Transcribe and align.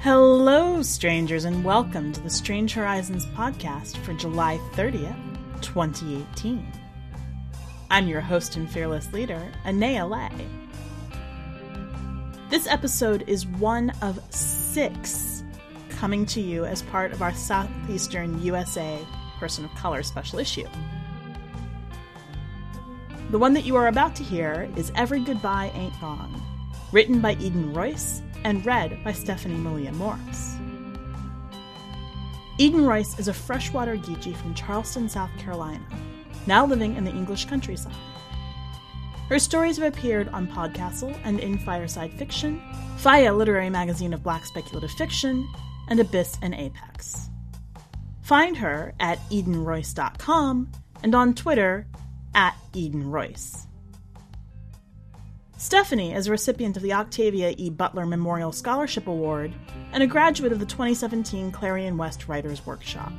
Hello, 0.00 0.80
strangers, 0.80 1.44
and 1.44 1.62
welcome 1.62 2.10
to 2.14 2.20
the 2.22 2.30
Strange 2.30 2.72
Horizons 2.72 3.26
podcast 3.26 3.98
for 3.98 4.14
July 4.14 4.58
30th, 4.72 5.14
2018. 5.60 6.66
I'm 7.90 8.08
your 8.08 8.22
host 8.22 8.56
and 8.56 8.70
fearless 8.70 9.12
leader, 9.12 9.52
Anaea 9.66 10.08
Lay. 10.08 10.46
This 12.48 12.66
episode 12.66 13.24
is 13.26 13.46
one 13.46 13.92
of 14.00 14.18
six 14.32 15.44
coming 15.90 16.24
to 16.24 16.40
you 16.40 16.64
as 16.64 16.80
part 16.80 17.12
of 17.12 17.20
our 17.20 17.34
Southeastern 17.34 18.42
USA 18.42 18.98
Person 19.38 19.66
of 19.66 19.74
Color 19.74 20.02
special 20.02 20.38
issue. 20.38 20.66
The 23.32 23.38
one 23.38 23.54
that 23.54 23.64
you 23.64 23.76
are 23.76 23.88
about 23.88 24.14
to 24.16 24.22
hear 24.22 24.68
is 24.76 24.92
Every 24.94 25.18
Goodbye 25.18 25.72
Ain't 25.74 25.98
Gone, 26.02 26.42
written 26.92 27.22
by 27.22 27.32
Eden 27.36 27.72
Royce 27.72 28.20
and 28.44 28.64
read 28.66 29.02
by 29.04 29.12
Stephanie 29.12 29.56
Malia 29.56 29.90
Morris. 29.92 30.56
Eden 32.58 32.84
Royce 32.84 33.18
is 33.18 33.28
a 33.28 33.32
freshwater 33.32 33.96
Geechee 33.96 34.36
from 34.36 34.52
Charleston, 34.52 35.08
South 35.08 35.30
Carolina, 35.38 35.82
now 36.46 36.66
living 36.66 36.94
in 36.94 37.04
the 37.04 37.10
English 37.10 37.46
countryside. 37.46 37.96
Her 39.30 39.38
stories 39.38 39.78
have 39.78 39.90
appeared 39.90 40.28
on 40.28 40.46
Podcastle 40.46 41.18
and 41.24 41.40
in 41.40 41.56
Fireside 41.56 42.12
Fiction, 42.18 42.60
FIYAH 42.98 43.34
Literary 43.34 43.70
Magazine 43.70 44.12
of 44.12 44.22
Black 44.22 44.44
Speculative 44.44 44.90
Fiction, 44.90 45.48
and 45.88 45.98
Abyss 45.98 46.36
and 46.42 46.54
Apex. 46.54 47.30
Find 48.20 48.58
her 48.58 48.92
at 49.00 49.18
EdenRoyce.com 49.30 50.70
and 51.02 51.14
on 51.14 51.32
Twitter 51.32 51.86
at 52.34 52.56
Eden 52.72 53.10
Royce. 53.10 53.66
Stephanie 55.56 56.12
is 56.12 56.26
a 56.26 56.30
recipient 56.32 56.76
of 56.76 56.82
the 56.82 56.92
Octavia 56.92 57.54
E. 57.56 57.70
Butler 57.70 58.04
Memorial 58.04 58.50
Scholarship 58.50 59.06
Award 59.06 59.54
and 59.92 60.02
a 60.02 60.08
graduate 60.08 60.52
of 60.52 60.58
the 60.58 60.66
2017 60.66 61.52
Clarion 61.52 61.96
West 61.96 62.26
Writers 62.26 62.66
Workshop. 62.66 63.12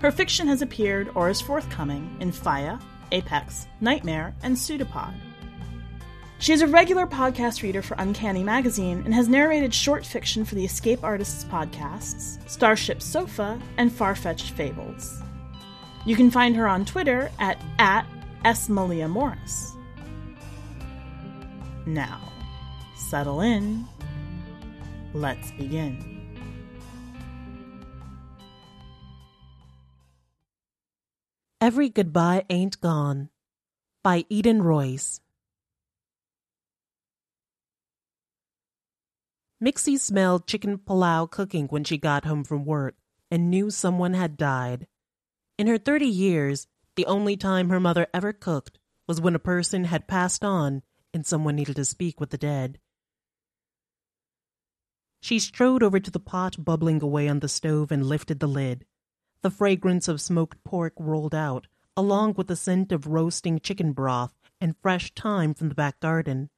Her 0.00 0.10
fiction 0.10 0.48
has 0.48 0.60
appeared 0.60 1.10
or 1.14 1.30
is 1.30 1.40
forthcoming 1.40 2.16
in 2.20 2.32
FIYAH, 2.32 2.82
Apex, 3.12 3.66
Nightmare, 3.80 4.34
and 4.42 4.56
Pseudopod. 4.56 5.14
She 6.40 6.52
is 6.52 6.60
a 6.60 6.66
regular 6.66 7.06
podcast 7.06 7.62
reader 7.62 7.80
for 7.80 7.94
Uncanny 7.98 8.44
Magazine 8.44 9.00
and 9.06 9.14
has 9.14 9.28
narrated 9.28 9.72
short 9.72 10.04
fiction 10.04 10.44
for 10.44 10.56
the 10.56 10.64
Escape 10.64 11.02
Artists 11.02 11.44
podcasts, 11.44 12.38
Starship 12.50 13.00
Sofa, 13.00 13.58
and 13.78 13.90
Farfetched 13.90 14.50
Fables. 14.50 15.22
You 16.06 16.16
can 16.16 16.30
find 16.30 16.54
her 16.56 16.66
on 16.68 16.84
Twitter 16.84 17.30
at, 17.38 17.58
at 17.78 18.06
Malia 18.68 19.08
Morris. 19.08 19.72
Now, 21.86 22.20
settle 22.96 23.40
in. 23.40 23.86
Let's 25.14 25.50
begin. 25.52 26.14
Every 31.60 31.88
Goodbye 31.88 32.44
Ain't 32.50 32.78
Gone 32.82 33.30
by 34.02 34.26
Eden 34.28 34.60
Royce. 34.60 35.22
Mixie 39.62 39.98
smelled 39.98 40.46
chicken 40.46 40.76
pilau 40.76 41.24
cooking 41.24 41.68
when 41.68 41.84
she 41.84 41.96
got 41.96 42.26
home 42.26 42.44
from 42.44 42.66
work 42.66 42.96
and 43.30 43.48
knew 43.48 43.70
someone 43.70 44.12
had 44.12 44.36
died. 44.36 44.86
In 45.56 45.66
her 45.68 45.78
30 45.78 46.06
years, 46.06 46.66
the 46.96 47.06
only 47.06 47.36
time 47.36 47.68
her 47.68 47.80
mother 47.80 48.06
ever 48.12 48.32
cooked 48.32 48.78
was 49.06 49.20
when 49.20 49.34
a 49.34 49.40
person 49.40 49.84
had 49.84 50.08
passed 50.08 50.44
on 50.44 50.82
and 51.12 51.24
someone 51.24 51.56
needed 51.56 51.76
to 51.76 51.84
speak 51.84 52.18
with 52.18 52.30
the 52.30 52.38
dead. 52.38 52.78
She 55.20 55.38
strode 55.38 55.82
over 55.82 56.00
to 56.00 56.10
the 56.10 56.20
pot 56.20 56.62
bubbling 56.62 57.02
away 57.02 57.28
on 57.28 57.40
the 57.40 57.48
stove 57.48 57.92
and 57.92 58.04
lifted 58.04 58.40
the 58.40 58.48
lid. 58.48 58.84
The 59.42 59.50
fragrance 59.50 60.08
of 60.08 60.20
smoked 60.20 60.62
pork 60.64 60.92
rolled 60.98 61.34
out, 61.34 61.66
along 61.96 62.34
with 62.34 62.48
the 62.48 62.56
scent 62.56 62.92
of 62.92 63.06
roasting 63.06 63.60
chicken 63.60 63.92
broth 63.92 64.34
and 64.60 64.76
fresh 64.82 65.12
thyme 65.14 65.54
from 65.54 65.68
the 65.68 65.74
back 65.74 66.00
garden. 66.00 66.50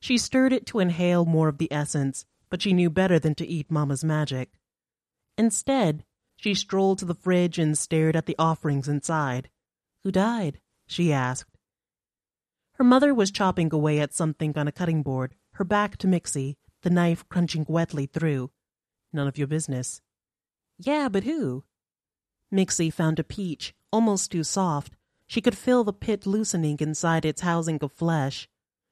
She 0.00 0.18
stirred 0.18 0.52
it 0.52 0.66
to 0.66 0.78
inhale 0.78 1.24
more 1.24 1.48
of 1.48 1.58
the 1.58 1.72
essence, 1.72 2.26
but 2.50 2.62
she 2.62 2.72
knew 2.72 2.90
better 2.90 3.18
than 3.18 3.34
to 3.36 3.46
eat 3.46 3.70
Mama's 3.70 4.04
magic. 4.04 4.50
Instead, 5.38 6.04
she 6.36 6.54
strolled 6.54 6.98
to 6.98 7.04
the 7.04 7.14
fridge 7.14 7.58
and 7.58 7.76
stared 7.76 8.14
at 8.14 8.26
the 8.26 8.36
offerings 8.38 8.88
inside. 8.88 9.50
Who 10.04 10.12
died? 10.12 10.60
she 10.86 11.12
asked. 11.12 11.56
Her 12.74 12.84
mother 12.84 13.14
was 13.14 13.30
chopping 13.30 13.72
away 13.72 14.00
at 14.00 14.14
something 14.14 14.56
on 14.56 14.68
a 14.68 14.72
cutting 14.72 15.02
board, 15.02 15.34
her 15.52 15.64
back 15.64 15.96
to 15.98 16.06
Mixie, 16.06 16.56
the 16.82 16.90
knife 16.90 17.26
crunching 17.28 17.64
wetly 17.68 18.06
through. 18.06 18.50
None 19.12 19.26
of 19.26 19.38
your 19.38 19.46
business. 19.46 20.02
Yeah, 20.78 21.08
but 21.08 21.24
who? 21.24 21.64
Mixie 22.52 22.92
found 22.92 23.18
a 23.18 23.24
peach, 23.24 23.74
almost 23.90 24.30
too 24.30 24.44
soft. 24.44 24.92
She 25.26 25.40
could 25.40 25.56
feel 25.56 25.82
the 25.82 25.92
pit 25.92 26.26
loosening 26.26 26.76
inside 26.80 27.24
its 27.24 27.40
housing 27.40 27.78
of 27.82 27.92
flesh. 27.92 28.48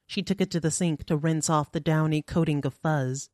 She 0.07 0.23
took 0.23 0.41
it 0.41 0.51
to 0.53 0.61
the 0.61 0.71
sink 0.71 1.05
to 1.05 1.17
rinse 1.17 1.49
off 1.49 1.73
the 1.73 1.79
downy 1.81 2.23
coating 2.23 2.65
of 2.65 2.75
fuzz. 2.75 3.29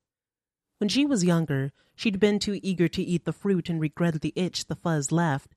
When 0.78 0.88
she 0.88 1.06
was 1.06 1.24
younger, 1.24 1.72
she'd 2.00 2.18
been 2.18 2.38
too 2.38 2.58
eager 2.62 2.88
to 2.88 3.02
eat 3.02 3.26
the 3.26 3.32
fruit 3.32 3.68
and 3.68 3.78
regretted 3.78 4.22
the 4.22 4.32
itch 4.34 4.64
the 4.68 4.74
fuzz 4.74 5.12
left. 5.12 5.54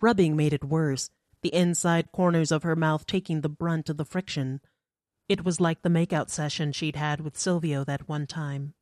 Rubbing 0.00 0.34
made 0.34 0.54
it 0.54 0.64
worse, 0.64 1.10
the 1.42 1.54
inside 1.54 2.10
corners 2.10 2.50
of 2.50 2.62
her 2.62 2.74
mouth 2.74 3.06
taking 3.06 3.42
the 3.42 3.50
brunt 3.50 3.90
of 3.90 3.98
the 3.98 4.04
friction. 4.06 4.62
It 5.28 5.44
was 5.44 5.60
like 5.60 5.82
the 5.82 5.90
makeout 5.90 6.30
session 6.30 6.72
she'd 6.72 6.96
had 6.96 7.20
with 7.20 7.36
Silvio 7.36 7.84
that 7.84 8.08
one 8.08 8.26
time. 8.26 8.72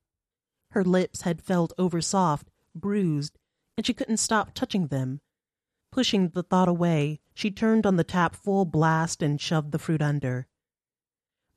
Her 0.71 0.85
lips 0.85 1.23
had 1.23 1.43
felt 1.43 1.73
oversoft, 1.77 2.47
bruised, 2.73 3.37
and 3.77 3.85
she 3.85 3.95
couldn't 3.95 4.19
stop 4.19 4.55
touching 4.55 4.87
them. 4.87 5.23
Pushing 5.91 6.29
the 6.29 6.45
thought 6.45 6.69
away, 6.69 7.19
she 7.35 7.51
turned 7.51 7.85
on 7.85 7.97
the 7.97 8.05
tap 8.05 8.37
full 8.37 8.65
blast 8.65 9.25
and 9.25 9.41
shoved 9.41 9.73
the 9.73 9.81
fruit 9.81 10.03
under. 10.03 10.47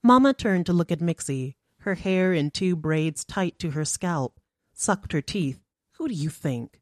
Mama 0.01 0.33
turned 0.33 0.65
to 0.65 0.73
look 0.73 0.91
at 0.91 1.01
Mixie, 1.01 1.55
her 1.81 1.93
hair 1.93 2.33
in 2.33 2.49
two 2.49 2.75
braids 2.75 3.23
tight 3.23 3.59
to 3.59 3.71
her 3.71 3.85
scalp, 3.85 4.39
sucked 4.75 5.13
her 5.13 5.21
teeth. 5.21 5.61
Who 5.93 6.07
do 6.07 6.13
you 6.13 6.29
think? 6.29 6.81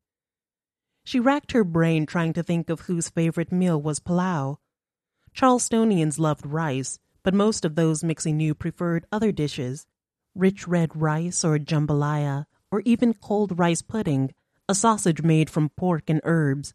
She 1.06 1.20
racked 1.20 1.52
her 1.52 1.64
brain 1.64 2.06
trying 2.06 2.34
to 2.34 2.44
think 2.44 2.70
of 2.70 2.82
whose 2.82 3.10
favorite 3.10 3.52
meal 3.52 3.82
was 3.82 4.00
pilau. 4.00 4.58
Charlestonians 5.36 6.20
loved 6.20 6.46
rice, 6.46 7.00
but 7.24 7.34
most 7.34 7.64
of 7.66 7.76
those 7.76 8.04
Mixie 8.04 8.34
knew 8.34 8.54
preferred 8.54 9.06
other 9.12 9.32
dishes 9.32 9.86
rich 10.36 10.68
red 10.68 10.96
rice 10.96 11.46
or 11.46 11.60
jambalaya, 11.60 12.46
or 12.72 12.82
even 12.86 13.14
cold 13.14 13.60
rice 13.60 13.84
pudding, 13.84 14.34
a 14.68 14.74
sausage 14.74 15.22
made 15.22 15.50
from 15.50 15.70
pork 15.70 16.10
and 16.10 16.22
herbs. 16.24 16.74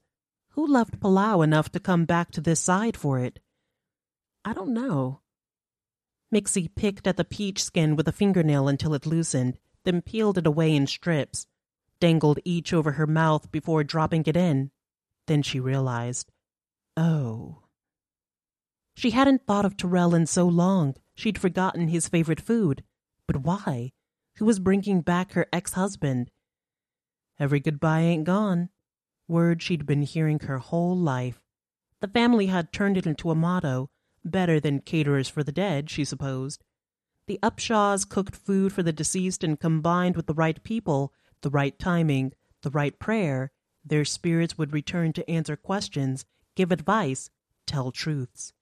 Who 0.51 0.67
loved 0.67 1.01
pilau 1.01 1.41
enough 1.41 1.71
to 1.73 1.81
come 1.81 2.05
back 2.05 2.31
to 2.33 2.41
this 2.41 2.61
side 2.61 2.97
for 2.97 3.19
it? 3.19 3.41
I 4.45 4.53
don't 4.53 4.73
know. 4.73 5.21
Mixie 6.33 6.69
picked 6.75 7.07
at 7.07 7.17
the 7.17 7.25
peach 7.25 7.65
skin 7.65 7.97
with 7.97 8.07
a 8.07 8.13
fingernail 8.13 8.69
until 8.69 8.95
it 8.95 9.07
loosened, 9.07 9.59
then 9.89 10.03
peeled 10.03 10.39
it 10.39 10.47
away 10.47 10.75
in 10.77 10.87
strips 10.87 11.47
dangled 12.01 12.39
each 12.45 12.73
over 12.73 12.93
her 12.93 13.07
mouth 13.07 13.51
before 13.51 13.85
dropping 13.85 14.25
it 14.27 14.37
in. 14.37 14.71
Then 15.27 15.43
she 15.43 15.61
realized, 15.61 16.31
oh. 16.97 17.63
She 18.95 19.11
hadn't 19.11 19.47
thought 19.47 19.65
of 19.65 19.77
Terrell 19.77 20.15
in 20.15 20.27
so 20.27 20.47
long, 20.47 20.97
she'd 21.15 21.39
forgotten 21.39 21.89
his 21.89 22.09
favorite 22.09 22.41
food. 22.41 22.83
But 23.27 23.39
why? 23.39 23.93
Who 24.37 24.45
was 24.45 24.59
bringing 24.59 25.01
back 25.03 25.33
her 25.33 25.47
ex 25.53 25.75
husband? 25.75 26.31
Every 27.39 27.61
goodbye 27.61 28.01
ain't 28.01 28.25
gone. 28.25 28.71
Word 29.29 29.63
she'd 29.63 29.87
been 29.87 30.03
hearing 30.03 30.41
her 30.41 30.59
whole 30.59 30.97
life. 30.97 31.41
The 32.01 32.09
family 32.09 32.47
had 32.47 32.73
turned 32.73 32.97
it 32.97 33.07
into 33.07 33.31
a 33.31 33.35
motto, 33.35 33.91
better 34.25 34.59
than 34.59 34.81
caterers 34.81 35.29
for 35.29 35.43
the 35.43 35.53
dead, 35.53 35.91
she 35.91 36.05
supposed. 36.05 36.65
The 37.29 37.39
Upshaws 37.43 38.09
cooked 38.09 38.35
food 38.35 38.73
for 38.73 38.83
the 38.83 38.91
deceased 38.91 39.45
and 39.45 39.61
combined 39.61 40.17
with 40.17 40.27
the 40.27 40.35
right 40.35 40.61
people 40.65 41.13
the 41.43 41.51
right 41.51 41.79
timing, 41.79 42.33
the 42.63 42.71
right 42.71 42.99
prayer, 42.99 43.53
their 43.85 44.07
spirits 44.07 44.57
would 44.57 44.73
return 44.73 45.13
to 45.13 45.31
answer 45.31 45.55
questions, 45.55 46.25
give 46.57 46.73
advice, 46.73 47.29
tell 47.67 47.93
truths. 47.93 48.55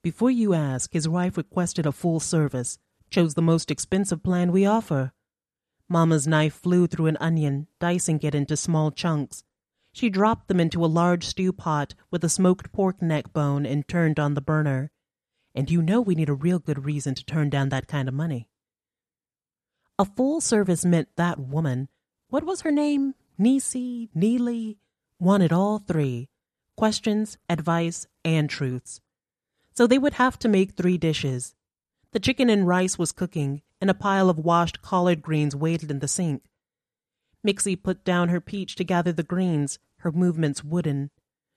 Before 0.00 0.30
you 0.30 0.54
ask, 0.54 0.92
his 0.92 1.08
wife 1.08 1.36
requested 1.36 1.86
a 1.86 1.92
full 1.92 2.20
service, 2.20 2.78
chose 3.10 3.34
the 3.34 3.42
most 3.42 3.70
expensive 3.70 4.22
plan 4.22 4.52
we 4.52 4.64
offer. 4.64 5.12
Mama's 5.88 6.28
knife 6.28 6.54
flew 6.54 6.86
through 6.86 7.06
an 7.06 7.18
onion, 7.18 7.66
dicing 7.80 8.20
it 8.22 8.34
into 8.34 8.56
small 8.56 8.92
chunks. 8.92 9.42
She 9.92 10.08
dropped 10.08 10.46
them 10.46 10.60
into 10.60 10.84
a 10.84 10.86
large 10.86 11.26
stew 11.26 11.52
pot 11.52 11.94
with 12.12 12.22
a 12.22 12.28
smoked 12.28 12.72
pork 12.72 13.02
neck 13.02 13.32
bone 13.32 13.66
and 13.66 13.86
turned 13.88 14.20
on 14.20 14.34
the 14.34 14.40
burner. 14.40 14.91
And 15.54 15.70
you 15.70 15.82
know 15.82 16.00
we 16.00 16.14
need 16.14 16.28
a 16.28 16.34
real 16.34 16.58
good 16.58 16.84
reason 16.84 17.14
to 17.14 17.24
turn 17.24 17.50
down 17.50 17.68
that 17.68 17.88
kind 17.88 18.08
of 18.08 18.14
money. 18.14 18.48
A 19.98 20.04
full 20.04 20.40
service 20.40 20.84
meant 20.84 21.08
that 21.16 21.38
woman, 21.38 21.88
what 22.28 22.44
was 22.44 22.62
her 22.62 22.70
name? 22.70 23.14
Nisi, 23.36 24.08
Neely, 24.14 24.78
wanted 25.18 25.52
all 25.52 25.78
three 25.78 26.28
questions, 26.76 27.36
advice, 27.48 28.06
and 28.24 28.48
truths. 28.48 29.00
So 29.74 29.86
they 29.86 29.98
would 29.98 30.14
have 30.14 30.38
to 30.40 30.48
make 30.48 30.72
three 30.72 30.98
dishes. 30.98 31.54
The 32.12 32.20
chicken 32.20 32.50
and 32.50 32.66
rice 32.66 32.98
was 32.98 33.12
cooking, 33.12 33.62
and 33.80 33.90
a 33.90 33.94
pile 33.94 34.28
of 34.28 34.38
washed 34.38 34.82
collard 34.82 35.22
greens 35.22 35.56
waited 35.56 35.90
in 35.90 36.00
the 36.00 36.08
sink. 36.08 36.42
Mixie 37.44 37.76
put 37.76 38.04
down 38.04 38.28
her 38.28 38.40
peach 38.40 38.76
to 38.76 38.84
gather 38.84 39.12
the 39.12 39.22
greens, 39.22 39.78
her 39.98 40.12
movements 40.12 40.62
wooden. 40.62 41.10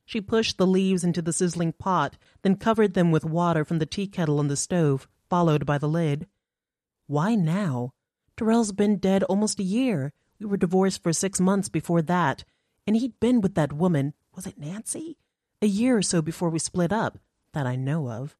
She 0.05 0.21
pushed 0.21 0.57
the 0.57 0.67
leaves 0.67 1.03
into 1.03 1.21
the 1.21 1.33
sizzling 1.33 1.73
pot, 1.73 2.15
then 2.43 2.55
covered 2.55 2.93
them 2.93 3.11
with 3.11 3.25
water 3.25 3.65
from 3.65 3.79
the 3.79 3.87
tea 3.87 4.07
kettle 4.07 4.39
on 4.39 4.47
the 4.47 4.55
stove, 4.55 5.07
followed 5.29 5.65
by 5.65 5.79
the 5.79 5.89
lid. 5.89 6.27
Why 7.07 7.35
now? 7.35 7.93
Terrell's 8.37 8.71
been 8.71 8.97
dead 8.97 9.23
almost 9.23 9.59
a 9.59 9.63
year. 9.63 10.13
We 10.39 10.45
were 10.45 10.57
divorced 10.57 11.01
for 11.01 11.11
six 11.11 11.39
months 11.39 11.69
before 11.69 12.01
that, 12.03 12.43
and 12.85 12.95
he'd 12.95 13.19
been 13.19 13.41
with 13.41 13.55
that 13.55 13.73
woman, 13.73 14.13
was 14.35 14.45
it 14.45 14.59
Nancy? 14.59 15.17
A 15.61 15.67
year 15.67 15.97
or 15.97 16.01
so 16.01 16.21
before 16.21 16.49
we 16.49 16.59
split 16.59 16.91
up, 16.93 17.17
that 17.53 17.65
I 17.65 17.75
know 17.75 18.09
of. 18.09 18.35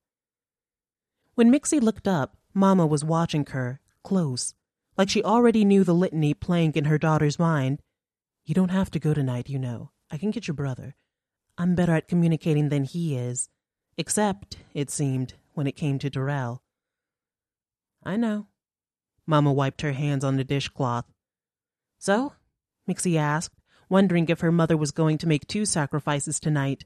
When 1.33 1.51
Mixie 1.51 1.81
looked 1.81 2.07
up, 2.07 2.37
Mamma 2.53 2.85
was 2.85 3.03
watching 3.03 3.45
her, 3.47 3.79
close, 4.03 4.53
like 4.97 5.09
she 5.09 5.23
already 5.23 5.65
knew 5.65 5.83
the 5.83 5.93
litany 5.93 6.33
playing 6.33 6.73
in 6.75 6.85
her 6.85 6.97
daughter's 6.97 7.39
mind. 7.39 7.81
You 8.45 8.53
don't 8.53 8.69
have 8.69 8.91
to 8.91 8.99
go 8.99 9.13
tonight, 9.13 9.49
you 9.49 9.57
know. 9.57 9.91
I 10.11 10.17
can 10.17 10.31
get 10.31 10.47
your 10.47 10.55
brother. 10.55 10.95
I'm 11.57 11.75
better 11.75 11.93
at 11.93 12.07
communicating 12.07 12.69
than 12.69 12.83
he 12.83 13.15
is, 13.15 13.49
except, 13.97 14.57
it 14.73 14.89
seemed, 14.89 15.35
when 15.53 15.67
it 15.67 15.75
came 15.75 15.99
to 15.99 16.09
Terrell. 16.09 16.61
I 18.03 18.17
know. 18.17 18.47
Mamma 19.25 19.53
wiped 19.53 19.81
her 19.81 19.93
hands 19.93 20.23
on 20.23 20.35
the 20.35 20.43
dishcloth. 20.43 21.05
So? 21.97 22.33
Mixie 22.87 23.17
asked, 23.17 23.55
wondering 23.89 24.27
if 24.27 24.41
her 24.41 24.51
mother 24.51 24.75
was 24.75 24.91
going 24.91 25.17
to 25.19 25.27
make 25.27 25.47
two 25.47 25.65
sacrifices 25.65 26.39
tonight. 26.39 26.85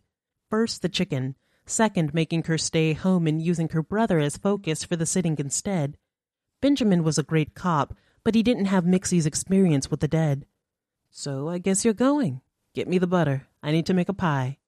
First, 0.50 0.81
the 0.81 0.89
chicken. 0.89 1.36
Second, 1.66 2.13
making 2.13 2.44
her 2.44 2.57
stay 2.57 2.94
home 2.94 3.27
and 3.27 3.42
using 3.42 3.69
her 3.69 3.83
brother 3.83 4.19
as 4.19 4.38
focus 4.38 4.83
for 4.83 4.95
the 4.95 5.06
sitting 5.06 5.36
instead. 5.39 5.98
Benjamin 6.62 7.04
was 7.04 7.18
a 7.18 7.24
great 7.24 7.56
cop, 7.56 7.95
but 8.24 8.36
he 8.36 8.44
didn't 8.44 8.66
have 8.66 8.83
Mixie's 8.86 9.25
experience 9.25 9.89
with 9.89 10.00
the 10.00 10.07
dead. 10.07 10.45
So 11.10 11.50
I 11.50 11.57
guess 11.57 11.83
you're 11.83 11.94
going. 11.94 12.42
Get 12.75 12.88
me 12.88 13.00
the 13.00 13.07
butter. 13.07 13.48
I 13.63 13.71
need 13.71 13.88
to 13.88 13.94
make 13.94 14.10
a 14.10 14.13
pie. 14.13 14.58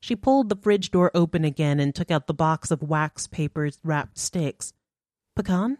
She 0.00 0.16
pulled 0.16 0.48
the 0.48 0.56
fridge 0.56 0.90
door 0.90 1.10
open 1.14 1.44
again 1.44 1.78
and 1.78 1.94
took 1.94 2.10
out 2.10 2.26
the 2.26 2.34
box 2.34 2.70
of 2.70 2.82
wax 2.82 3.26
paper 3.26 3.70
wrapped 3.84 4.18
sticks. 4.18 4.72
Pecan? 5.36 5.78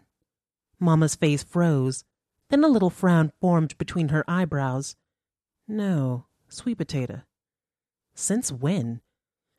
Mamma's 0.79 1.15
face 1.15 1.43
froze. 1.43 2.05
Then 2.49 2.63
a 2.63 2.67
little 2.67 2.89
frown 2.89 3.31
formed 3.41 3.77
between 3.77 4.09
her 4.09 4.23
eyebrows. 4.27 4.95
No, 5.67 6.25
sweet 6.49 6.77
potato. 6.77 7.21
Since 8.13 8.51
when? 8.51 9.01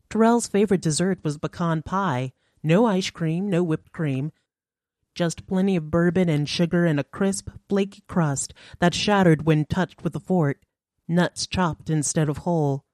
Terrell's 0.08 0.46
favorite 0.46 0.82
dessert 0.82 1.20
was 1.24 1.38
pecan 1.38 1.82
pie. 1.82 2.32
No 2.62 2.86
ice 2.86 3.10
cream, 3.10 3.50
no 3.50 3.62
whipped 3.62 3.92
cream. 3.92 4.30
Just 5.14 5.46
plenty 5.46 5.74
of 5.76 5.90
bourbon 5.90 6.28
and 6.28 6.48
sugar 6.48 6.86
and 6.86 7.00
a 7.00 7.04
crisp, 7.04 7.48
flaky 7.68 8.02
crust 8.06 8.54
that 8.78 8.94
shattered 8.94 9.46
when 9.46 9.64
touched 9.64 10.04
with 10.04 10.14
a 10.14 10.20
fork. 10.20 10.62
Nuts 11.08 11.46
chopped 11.46 11.90
instead 11.90 12.28
of 12.28 12.38
whole. 12.38 12.84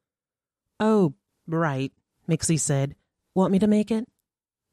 Oh, 0.80 1.14
right, 1.48 1.92
Mixie 2.28 2.60
said. 2.60 2.94
Want 3.34 3.52
me 3.52 3.58
to 3.58 3.66
make 3.66 3.90
it? 3.90 4.06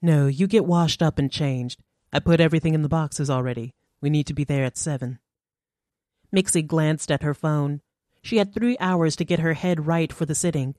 No, 0.01 0.27
you 0.27 0.47
get 0.47 0.65
washed 0.65 1.01
up 1.01 1.17
and 1.17 1.31
changed. 1.31 1.81
I 2.11 2.19
put 2.19 2.39
everything 2.39 2.73
in 2.73 2.81
the 2.81 2.89
boxes 2.89 3.29
already. 3.29 3.73
We 4.01 4.09
need 4.09 4.27
to 4.27 4.33
be 4.33 4.43
there 4.43 4.63
at 4.65 4.77
seven. 4.77 5.19
Mixie 6.31 6.67
glanced 6.67 7.11
at 7.11 7.23
her 7.23 7.33
phone. 7.33 7.81
She 8.21 8.37
had 8.37 8.53
three 8.53 8.77
hours 8.79 9.15
to 9.15 9.25
get 9.25 9.39
her 9.39 9.53
head 9.53 9.87
right 9.87 10.11
for 10.11 10.25
the 10.25 10.35
sitting. 10.35 10.75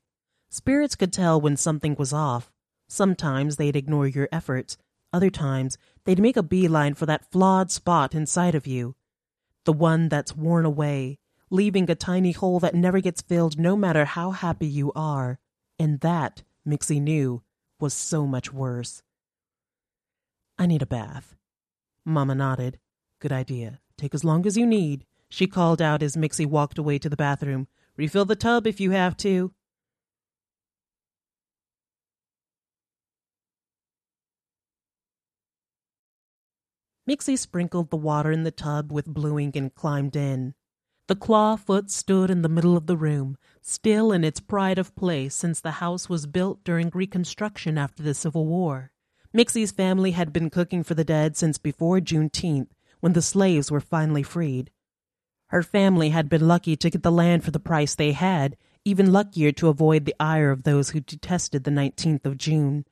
Spirits 0.51 0.95
could 0.95 1.13
tell 1.13 1.41
when 1.41 1.57
something 1.57 1.95
was 1.97 2.13
off. 2.13 2.53
Sometimes 2.89 3.57
they'd 3.57 3.77
ignore 3.77 4.07
your 4.07 4.29
efforts. 4.31 4.77
Other 5.13 5.31
times, 5.31 5.79
they'd 6.05 6.21
make 6.21 6.37
a 6.37 6.43
beeline 6.43 6.95
for 6.95 7.07
that 7.07 7.31
flawed 7.31 7.71
spot 7.71 8.15
inside 8.15 8.55
of 8.55 8.67
you. 8.67 8.95
The 9.65 9.73
one 9.73 10.09
that's 10.09 10.37
worn 10.37 10.65
away, 10.65 11.19
leaving 11.51 11.91
a 11.91 11.95
tiny 11.95 12.33
hole 12.33 12.61
that 12.61 12.75
never 12.75 13.01
gets 13.01 13.23
filled 13.23 13.59
no 13.59 13.77
matter 13.77 14.05
how 14.05 14.33
happy 14.33 14.67
you 14.67 14.93
are. 14.95 15.39
And 15.79 16.01
that, 16.01 16.43
Mixie 16.67 17.01
knew, 17.01 17.43
was 17.79 17.93
so 17.93 18.27
much 18.27 18.53
worse. 18.53 19.03
I 20.59 20.67
need 20.67 20.83
a 20.83 20.87
bath. 20.87 21.37
Mamma 22.05 22.35
nodded. 22.35 22.79
Good 23.21 23.33
idea. 23.33 23.81
Take 23.99 24.15
as 24.15 24.25
long 24.25 24.47
as 24.47 24.57
you 24.57 24.67
need, 24.67 25.05
she 25.29 25.47
called 25.47 25.83
out 25.83 26.03
as 26.03 26.17
Mixie 26.17 26.47
walked 26.47 26.79
away 26.79 26.99
to 26.99 27.09
the 27.09 27.17
bathroom. 27.17 27.69
Refill 27.97 28.25
the 28.25 28.37
tub 28.37 28.67
if 28.67 28.81
you 28.81 28.93
have 28.93 29.17
to. 29.19 29.53
Mixie 37.09 37.37
sprinkled 37.37 37.91
the 37.91 37.97
water 37.97 38.33
in 38.33 38.43
the 38.43 38.51
tub 38.51 38.91
with 38.91 39.07
blue 39.07 39.39
ink 39.39 39.55
and 39.55 39.75
climbed 39.75 40.17
in. 40.17 40.55
The 41.09 41.15
claw 41.15 41.55
foot 41.55 41.89
stood 41.91 42.31
in 42.31 42.43
the 42.43 42.49
middle 42.49 42.77
of 42.77 42.87
the 42.87 42.97
room, 42.97 43.37
still 43.63 44.11
in 44.11 44.25
its 44.25 44.41
pride 44.41 44.77
of 44.77 44.97
place 44.97 45.37
since 45.37 45.61
the 45.61 45.73
house 45.73 46.09
was 46.09 46.27
built 46.27 46.65
during 46.65 46.91
Reconstruction 46.93 47.79
after 47.79 48.03
the 48.03 48.13
Civil 48.13 48.47
War. 48.47 48.91
Mixie's 49.33 49.71
family 49.71 50.13
had 50.13 50.33
been 50.33 50.51
cooking 50.51 50.83
for 50.83 50.95
the 50.95 51.05
dead 51.05 51.37
since 51.37 51.59
before 51.59 52.01
Juneteenth, 52.01 52.71
when 52.99 53.13
the 53.13 53.23
slaves 53.23 53.71
were 53.71 53.81
finally 53.81 54.25
freed. 54.25 54.73
Her 55.49 55.63
family 55.63 56.09
had 56.09 56.29
been 56.29 56.49
lucky 56.49 56.75
to 56.75 56.91
get 56.91 57.05
the 57.05 57.13
land 57.13 57.45
for 57.45 57.53
the 57.53 57.61
price 57.61 57.95
they 57.95 58.11
had, 58.11 58.57
even 58.85 59.13
luckier 59.13 59.53
to 59.53 59.69
avoid 59.69 60.07
the 60.07 60.15
ire 60.19 60.51
of 60.51 60.65
those 60.65 60.91
who 60.91 61.01
detested 61.01 61.63
the 61.63 61.71
19th 61.71 62.27
of 62.27 62.37
June. 62.37 62.85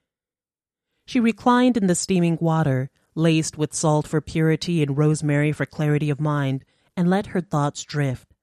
She 1.04 1.18
reclined 1.18 1.76
in 1.76 1.88
the 1.88 1.96
steaming 1.96 2.38
water, 2.40 2.90
laced 3.16 3.58
with 3.58 3.74
salt 3.74 4.06
for 4.06 4.20
purity 4.20 4.84
and 4.84 4.96
rosemary 4.96 5.50
for 5.50 5.66
clarity 5.66 6.10
of 6.10 6.20
mind, 6.20 6.64
and 6.96 7.08
let 7.08 7.28
her 7.28 7.40
thoughts 7.40 7.82
drift. 7.84 8.34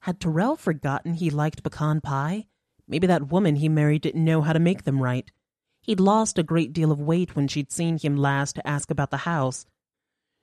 Had 0.00 0.20
Terrell 0.20 0.56
forgotten 0.56 1.14
he 1.14 1.30
liked 1.30 1.62
pecan 1.62 2.00
pie? 2.00 2.46
Maybe 2.88 3.06
that 3.06 3.30
woman 3.30 3.56
he 3.56 3.68
married 3.68 4.02
didn't 4.02 4.24
know 4.24 4.42
how 4.42 4.52
to 4.52 4.58
make 4.58 4.84
them 4.84 5.02
right. 5.02 5.30
He'd 5.82 6.00
lost 6.00 6.38
a 6.38 6.42
great 6.42 6.72
deal 6.72 6.90
of 6.90 7.00
weight 7.00 7.36
when 7.36 7.48
she'd 7.48 7.72
seen 7.72 7.98
him 7.98 8.16
last 8.16 8.56
to 8.56 8.66
ask 8.66 8.90
about 8.90 9.10
the 9.10 9.18
house. 9.18 9.66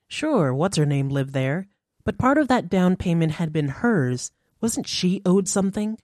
Sure, 0.07 0.53
what's 0.53 0.77
her 0.77 0.85
name 0.85 1.09
lived 1.09 1.33
there, 1.33 1.67
but 2.03 2.17
part 2.17 2.37
of 2.37 2.47
that 2.47 2.69
down 2.69 2.95
payment 2.95 3.33
had 3.33 3.51
been 3.51 3.67
hers. 3.67 4.31
Wasn't 4.61 4.87
she 4.87 5.21
owed 5.25 5.47
something? 5.47 5.97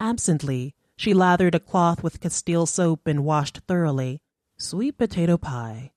Absently, 0.00 0.74
she 0.96 1.14
lathered 1.14 1.54
a 1.54 1.60
cloth 1.60 2.02
with 2.02 2.20
Castile 2.20 2.66
soap 2.66 3.06
and 3.06 3.24
washed 3.24 3.58
thoroughly. 3.68 4.20
Sweet 4.56 4.98
potato 4.98 5.36
pie. 5.36 5.92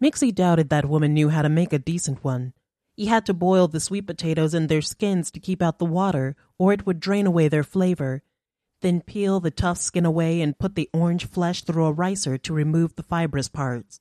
Mixie 0.00 0.32
doubted 0.32 0.68
that 0.70 0.88
woman 0.88 1.14
knew 1.14 1.28
how 1.28 1.42
to 1.42 1.48
make 1.48 1.72
a 1.72 1.78
decent 1.78 2.24
one. 2.24 2.52
He 2.96 3.06
had 3.06 3.26
to 3.26 3.34
boil 3.34 3.66
the 3.66 3.80
sweet 3.80 4.06
potatoes 4.06 4.54
in 4.54 4.68
their 4.68 4.82
skins 4.82 5.30
to 5.32 5.40
keep 5.40 5.60
out 5.60 5.78
the 5.78 5.84
water, 5.84 6.36
or 6.58 6.72
it 6.72 6.86
would 6.86 7.00
drain 7.00 7.26
away 7.26 7.48
their 7.48 7.64
flavor. 7.64 8.22
Then 8.82 9.00
peel 9.00 9.40
the 9.40 9.50
tough 9.50 9.78
skin 9.78 10.04
away 10.04 10.40
and 10.40 10.58
put 10.58 10.76
the 10.76 10.88
orange 10.92 11.26
flesh 11.26 11.62
through 11.62 11.86
a 11.86 11.92
ricer 11.92 12.38
to 12.38 12.54
remove 12.54 12.94
the 12.94 13.02
fibrous 13.02 13.48
parts. 13.48 14.00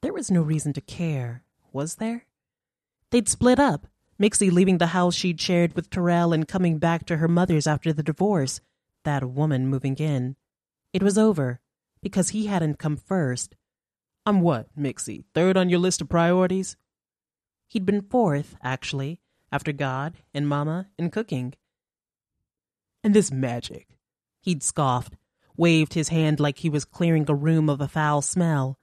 There 0.00 0.12
was 0.12 0.30
no 0.30 0.40
reason 0.40 0.72
to 0.74 0.80
care, 0.80 1.42
was 1.72 1.96
there? 1.96 2.26
They'd 3.10 3.28
split 3.28 3.58
up, 3.58 3.86
Mixie 4.18 4.50
leaving 4.50 4.78
the 4.78 4.88
house 4.88 5.14
she'd 5.14 5.40
shared 5.40 5.74
with 5.74 5.90
Terrell 5.90 6.32
and 6.32 6.48
coming 6.48 6.78
back 6.78 7.06
to 7.06 7.18
her 7.18 7.28
mother's 7.28 7.66
after 7.66 7.92
the 7.92 8.02
divorce, 8.02 8.60
that 9.04 9.24
woman 9.24 9.68
moving 9.68 9.96
in. 9.96 10.36
It 10.92 11.02
was 11.02 11.18
over, 11.18 11.60
because 12.02 12.30
he 12.30 12.46
hadn't 12.46 12.78
come 12.78 12.96
first. 12.96 13.54
I'm 14.24 14.40
what, 14.40 14.68
Mixie, 14.76 15.24
third 15.34 15.56
on 15.56 15.68
your 15.68 15.78
list 15.78 16.00
of 16.00 16.08
priorities? 16.08 16.76
He'd 17.68 17.84
been 17.84 18.00
fourth, 18.00 18.56
actually, 18.62 19.20
after 19.52 19.72
God 19.72 20.14
and 20.32 20.48
Mama 20.48 20.88
and 20.98 21.12
cooking. 21.12 21.54
And 23.04 23.14
this 23.14 23.30
magic. 23.30 23.86
He'd 24.40 24.62
scoffed, 24.62 25.16
waved 25.56 25.94
his 25.94 26.08
hand 26.08 26.40
like 26.40 26.58
he 26.58 26.70
was 26.70 26.84
clearing 26.86 27.26
a 27.28 27.34
room 27.34 27.68
of 27.68 27.80
a 27.80 27.88
foul 27.88 28.22
smell. 28.22 28.78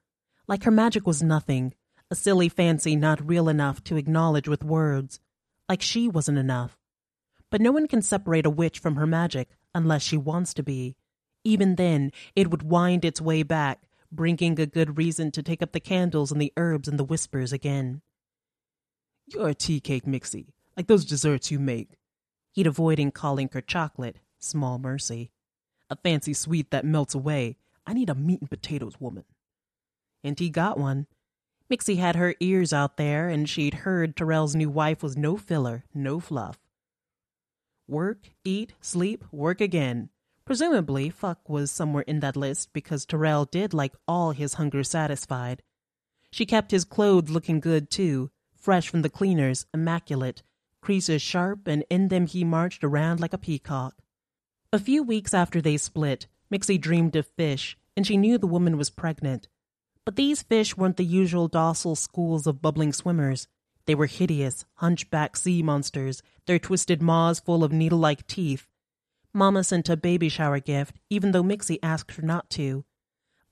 Like 0.47 0.63
her 0.63 0.71
magic 0.71 1.07
was 1.07 1.23
nothing, 1.23 1.73
a 2.11 2.15
silly 2.15 2.47
fancy 2.47 2.95
not 2.95 3.27
real 3.27 3.49
enough 3.49 3.83
to 3.85 3.97
acknowledge 3.97 4.47
with 4.47 4.63
words. 4.63 5.19
Like 5.67 5.81
she 5.81 6.07
wasn't 6.07 6.37
enough. 6.37 6.77
But 7.49 7.61
no 7.61 7.71
one 7.71 7.87
can 7.87 8.03
separate 8.03 8.45
a 8.45 8.51
witch 8.51 8.77
from 8.77 8.97
her 8.97 9.07
magic 9.07 9.49
unless 9.73 10.03
she 10.03 10.17
wants 10.17 10.53
to 10.53 10.63
be. 10.63 10.95
Even 11.43 11.75
then, 11.75 12.11
it 12.35 12.51
would 12.51 12.63
wind 12.63 13.03
its 13.03 13.21
way 13.21 13.41
back, 13.41 13.83
bringing 14.11 14.59
a 14.59 14.65
good 14.65 14.97
reason 14.97 15.31
to 15.31 15.43
take 15.43 15.63
up 15.63 15.71
the 15.71 15.79
candles 15.79 16.31
and 16.31 16.39
the 16.39 16.53
herbs 16.57 16.87
and 16.87 16.99
the 16.99 17.03
whispers 17.03 17.51
again. 17.51 18.01
You're 19.27 19.49
a 19.49 19.55
tea 19.55 19.79
cake 19.79 20.05
mixie, 20.05 20.53
like 20.77 20.87
those 20.87 21.05
desserts 21.05 21.49
you 21.49 21.59
make. 21.59 21.97
He'd 22.51 22.67
avoiding 22.67 23.11
calling 23.11 23.49
her 23.53 23.61
chocolate, 23.61 24.17
small 24.39 24.77
mercy. 24.77 25.31
A 25.89 25.95
fancy 25.95 26.33
sweet 26.33 26.71
that 26.71 26.85
melts 26.85 27.15
away. 27.15 27.57
I 27.85 27.93
need 27.93 28.09
a 28.09 28.15
meat 28.15 28.41
and 28.41 28.49
potatoes 28.49 28.99
woman. 28.99 29.25
And 30.23 30.39
he 30.39 30.49
got 30.49 30.79
one. 30.79 31.07
Mixie 31.69 31.97
had 31.97 32.15
her 32.15 32.35
ears 32.39 32.71
out 32.71 32.97
there, 32.97 33.27
and 33.29 33.49
she'd 33.49 33.73
heard 33.73 34.15
Terrell's 34.15 34.55
new 34.55 34.69
wife 34.69 35.01
was 35.01 35.17
no 35.17 35.37
filler, 35.37 35.83
no 35.93 36.19
fluff. 36.19 36.59
Work, 37.87 38.29
eat, 38.43 38.73
sleep, 38.81 39.23
work 39.31 39.61
again. 39.61 40.09
Presumably, 40.45 41.09
fuck 41.09 41.49
was 41.49 41.71
somewhere 41.71 42.03
in 42.03 42.19
that 42.19 42.35
list 42.35 42.73
because 42.73 43.05
Terrell 43.05 43.45
did 43.45 43.73
like 43.73 43.95
all 44.07 44.31
his 44.31 44.55
hunger 44.55 44.83
satisfied. 44.83 45.63
She 46.31 46.45
kept 46.45 46.71
his 46.71 46.85
clothes 46.85 47.31
looking 47.31 47.59
good, 47.59 47.89
too, 47.89 48.29
fresh 48.65 48.89
from 48.89 49.03
the 49.03 49.09
cleaners, 49.11 49.67
immaculate, 49.75 50.41
creases 50.81 51.21
sharp, 51.21 51.67
and 51.67 51.85
in 51.87 52.07
them 52.07 52.25
he 52.25 52.43
marched 52.43 52.83
around 52.83 53.19
like 53.19 53.31
a 53.31 53.37
peacock. 53.37 53.93
A 54.73 54.79
few 54.79 55.03
weeks 55.03 55.35
after 55.35 55.61
they 55.61 55.77
split, 55.77 56.25
Mixie 56.49 56.81
dreamed 56.81 57.15
of 57.15 57.27
fish, 57.27 57.77
and 57.95 58.07
she 58.07 58.17
knew 58.17 58.39
the 58.39 58.47
woman 58.47 58.75
was 58.75 58.89
pregnant. 58.89 59.47
But 60.03 60.15
these 60.15 60.41
fish 60.41 60.75
weren't 60.75 60.97
the 60.97 61.05
usual 61.05 61.47
docile 61.47 61.95
schools 61.95 62.47
of 62.47 62.59
bubbling 62.59 62.91
swimmers. 62.91 63.47
They 63.85 63.93
were 63.93 64.07
hideous, 64.07 64.65
hunchback 64.75 65.37
sea 65.37 65.61
monsters, 65.61 66.23
their 66.47 66.57
twisted 66.57 67.03
maws 67.03 67.39
full 67.39 67.63
of 67.63 67.71
needle 67.71 67.99
like 67.99 68.25
teeth. 68.25 68.65
Mama 69.31 69.63
sent 69.63 69.89
a 69.89 69.95
baby 69.95 70.27
shower 70.27 70.59
gift, 70.59 70.95
even 71.11 71.33
though 71.33 71.43
Mixie 71.43 71.83
asked 71.83 72.15
her 72.15 72.23
not 72.23 72.49
to. 72.51 72.83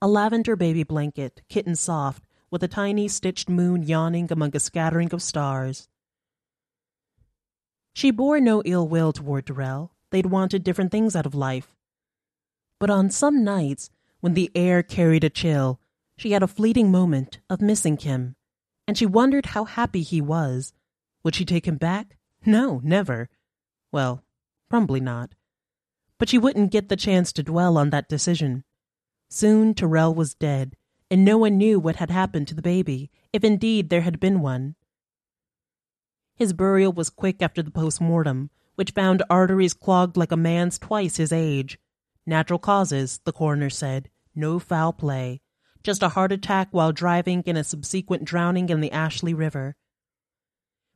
A 0.02 0.08
lavender 0.08 0.56
baby 0.56 0.82
blanket, 0.82 1.42
kitten 1.48 1.76
soft, 1.76 2.24
with 2.54 2.62
a 2.62 2.68
tiny 2.68 3.08
stitched 3.08 3.48
moon 3.48 3.82
yawning 3.82 4.30
among 4.30 4.54
a 4.54 4.60
scattering 4.60 5.12
of 5.12 5.20
stars. 5.20 5.88
She 7.92 8.12
bore 8.12 8.38
no 8.38 8.62
ill 8.64 8.86
will 8.86 9.12
toward 9.12 9.46
Terrell. 9.46 9.90
They'd 10.10 10.26
wanted 10.26 10.62
different 10.62 10.92
things 10.92 11.16
out 11.16 11.26
of 11.26 11.34
life. 11.34 11.74
But 12.78 12.90
on 12.90 13.10
some 13.10 13.42
nights, 13.42 13.90
when 14.20 14.34
the 14.34 14.52
air 14.54 14.84
carried 14.84 15.24
a 15.24 15.30
chill, 15.30 15.80
she 16.16 16.30
had 16.30 16.44
a 16.44 16.46
fleeting 16.46 16.92
moment 16.92 17.40
of 17.50 17.60
missing 17.60 17.96
him, 17.96 18.36
and 18.86 18.96
she 18.96 19.04
wondered 19.04 19.46
how 19.46 19.64
happy 19.64 20.02
he 20.02 20.20
was. 20.20 20.72
Would 21.24 21.34
she 21.34 21.44
take 21.44 21.66
him 21.66 21.76
back? 21.76 22.16
No, 22.46 22.80
never. 22.84 23.30
Well, 23.90 24.22
probably 24.70 25.00
not. 25.00 25.34
But 26.20 26.28
she 26.28 26.38
wouldn't 26.38 26.70
get 26.70 26.88
the 26.88 26.94
chance 26.94 27.32
to 27.32 27.42
dwell 27.42 27.76
on 27.76 27.90
that 27.90 28.08
decision. 28.08 28.62
Soon 29.28 29.74
Terrell 29.74 30.14
was 30.14 30.36
dead, 30.36 30.76
and 31.10 31.24
no 31.24 31.38
one 31.38 31.56
knew 31.56 31.78
what 31.78 31.96
had 31.96 32.10
happened 32.10 32.48
to 32.48 32.54
the 32.54 32.62
baby, 32.62 33.10
if 33.32 33.44
indeed 33.44 33.90
there 33.90 34.02
had 34.02 34.20
been 34.20 34.40
one. 34.40 34.74
His 36.36 36.52
burial 36.52 36.92
was 36.92 37.10
quick 37.10 37.42
after 37.42 37.62
the 37.62 37.70
post 37.70 38.00
mortem, 38.00 38.50
which 38.74 38.90
found 38.90 39.22
arteries 39.30 39.74
clogged 39.74 40.16
like 40.16 40.32
a 40.32 40.36
man's 40.36 40.78
twice 40.78 41.16
his 41.16 41.32
age. 41.32 41.78
Natural 42.26 42.58
causes, 42.58 43.20
the 43.24 43.32
coroner 43.32 43.70
said, 43.70 44.10
no 44.34 44.58
foul 44.58 44.92
play, 44.92 45.40
just 45.82 46.02
a 46.02 46.08
heart 46.10 46.32
attack 46.32 46.68
while 46.72 46.92
driving 46.92 47.44
and 47.46 47.58
a 47.58 47.62
subsequent 47.62 48.24
drowning 48.24 48.68
in 48.68 48.80
the 48.80 48.90
Ashley 48.90 49.34
River. 49.34 49.76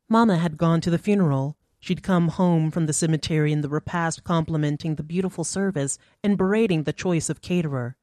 Mama 0.09 0.39
had 0.39 0.57
gone 0.57 0.81
to 0.81 0.91
the 0.91 0.99
funeral. 0.99 1.57
She'd 1.79 2.03
come 2.03 2.29
home 2.29 2.71
from 2.73 2.87
the 2.87 2.93
cemetery 2.93 3.53
in 3.53 3.61
the 3.61 3.69
repast 3.69 4.25
complimenting 4.25 4.97
the 4.97 5.03
beautiful 5.05 5.45
service 5.45 5.99
and 6.25 6.39
berating 6.39 6.83
the 6.83 6.93
choice 6.93 7.29
of 7.29 7.43
caterer. 7.43 7.97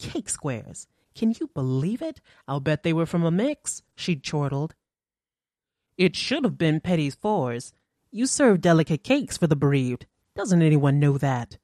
Cake 0.00 0.28
squares. 0.28 0.88
Can 1.16 1.34
you 1.40 1.50
believe 1.54 2.02
it? 2.02 2.20
I'll 2.46 2.60
bet 2.60 2.82
they 2.82 2.92
were 2.92 3.06
from 3.06 3.24
a 3.24 3.30
mix, 3.30 3.82
she'd 3.96 4.22
chortled. 4.22 4.74
It 5.96 6.14
should 6.14 6.44
have 6.44 6.58
been 6.58 6.80
petits 6.80 7.16
fours. 7.16 7.72
You 8.10 8.26
serve 8.26 8.60
delicate 8.60 9.02
cakes 9.02 9.38
for 9.38 9.46
the 9.46 9.56
bereaved. 9.56 10.06
Doesn't 10.34 10.60
anyone 10.60 11.00
know 11.00 11.16
that? 11.16 11.56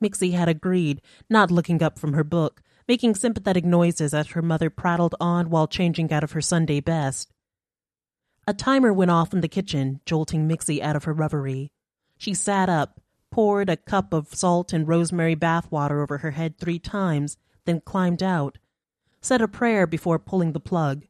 Mixie 0.00 0.32
had 0.32 0.48
agreed, 0.48 1.02
not 1.28 1.50
looking 1.50 1.82
up 1.82 1.98
from 1.98 2.14
her 2.14 2.24
book, 2.24 2.62
making 2.88 3.14
sympathetic 3.14 3.66
noises 3.66 4.14
as 4.14 4.28
her 4.28 4.40
mother 4.40 4.70
prattled 4.70 5.14
on 5.20 5.50
while 5.50 5.68
changing 5.68 6.10
out 6.10 6.24
of 6.24 6.32
her 6.32 6.40
Sunday 6.40 6.80
best. 6.80 7.30
A 8.46 8.54
timer 8.54 8.94
went 8.94 9.10
off 9.10 9.34
in 9.34 9.42
the 9.42 9.48
kitchen, 9.48 10.00
jolting 10.06 10.48
Mixie 10.48 10.82
out 10.82 10.96
of 10.96 11.04
her 11.04 11.12
reverie. 11.12 11.70
She 12.16 12.32
sat 12.32 12.70
up, 12.70 12.98
poured 13.30 13.68
a 13.68 13.76
cup 13.76 14.14
of 14.14 14.34
salt 14.34 14.72
and 14.72 14.88
rosemary 14.88 15.34
bath 15.34 15.70
water 15.70 16.02
over 16.02 16.18
her 16.18 16.30
head 16.30 16.56
three 16.56 16.78
times, 16.78 17.36
then 17.66 17.82
climbed 17.82 18.22
out, 18.22 18.56
said 19.20 19.42
a 19.42 19.48
prayer 19.48 19.86
before 19.86 20.18
pulling 20.18 20.52
the 20.52 20.60
plug. 20.60 21.04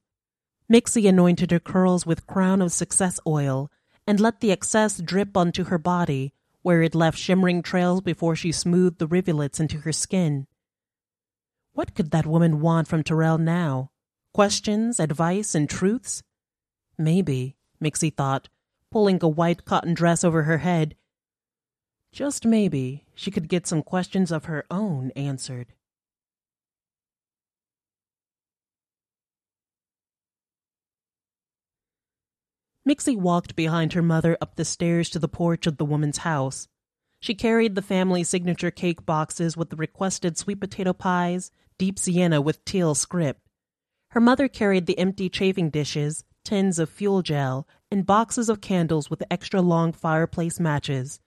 Mixie 0.69 1.09
anointed 1.09 1.51
her 1.51 1.61
curls 1.61 2.07
with 2.07 2.27
crown 2.27 2.63
of 2.63 2.73
success 2.73 3.19
oil 3.27 3.71
and 4.07 4.21
let 4.21 4.41
the 4.41 4.53
excess 4.53 4.99
drip 5.01 5.37
onto 5.37 5.65
her 5.65 5.79
body, 5.79 6.33
where 6.63 6.83
it 6.83 6.95
left 6.95 7.19
shimmering 7.19 7.63
trails 7.63 8.01
before 8.01 8.37
she 8.37 8.53
smoothed 8.53 8.99
the 8.99 9.07
rivulets 9.07 9.61
into 9.61 9.79
her 9.79 9.93
skin. 9.93 10.47
What 11.73 11.95
could 11.95 12.11
that 12.11 12.27
woman 12.27 12.61
want 12.61 12.89
from 12.89 13.03
Terrell 13.03 13.39
now? 13.39 13.91
Questions, 14.35 15.01
advice, 15.01 15.55
and 15.55 15.69
truths? 15.69 16.23
Maybe, 16.99 17.57
Mixie 17.81 18.15
thought, 18.15 18.49
pulling 18.91 19.19
a 19.23 19.29
white 19.29 19.65
cotton 19.65 19.95
dress 19.95 20.25
over 20.25 20.43
her 20.43 20.59
head. 20.59 20.97
Just 22.13 22.45
maybe 22.45 23.07
she 23.15 23.31
could 23.31 23.49
get 23.49 23.67
some 23.67 23.83
questions 23.83 24.33
of 24.33 24.47
her 24.47 24.67
own 24.71 25.13
answered. 25.13 25.73
Mixie 32.85 33.17
walked 33.17 33.57
behind 33.57 33.93
her 33.93 34.03
mother 34.03 34.39
up 34.41 34.57
the 34.57 34.65
stairs 34.65 35.11
to 35.11 35.19
the 35.19 35.29
porch 35.29 35.67
of 35.67 35.77
the 35.77 35.85
woman's 35.85 36.19
house. 36.19 36.69
She 37.21 37.35
carried 37.35 37.75
the 37.75 37.83
family 37.83 38.25
signature 38.25 38.71
cake 38.71 39.05
boxes 39.05 39.57
with 39.57 39.71
the 39.71 39.77
requested 39.77 40.39
sweet 40.39 40.61
potato 40.61 40.93
pies, 40.93 41.51
deep 41.77 41.99
sienna 41.99 42.41
with 42.41 42.65
teal 42.65 42.95
script. 42.95 43.43
Her 44.11 44.21
mother 44.21 44.49
carried 44.49 44.87
the 44.87 44.99
empty 44.99 45.29
chafing 45.29 45.71
dishes, 45.71 46.25
tins 46.45 46.79
of 46.79 46.89
fuel 46.89 47.23
gel, 47.23 47.69
and 47.91 48.07
boxes 48.07 48.49
of 48.49 48.61
candles 48.61 49.11
with 49.11 49.23
extra 49.31 49.61
long 49.61 49.93
fireplace 49.93 50.59
matches. 50.59 51.21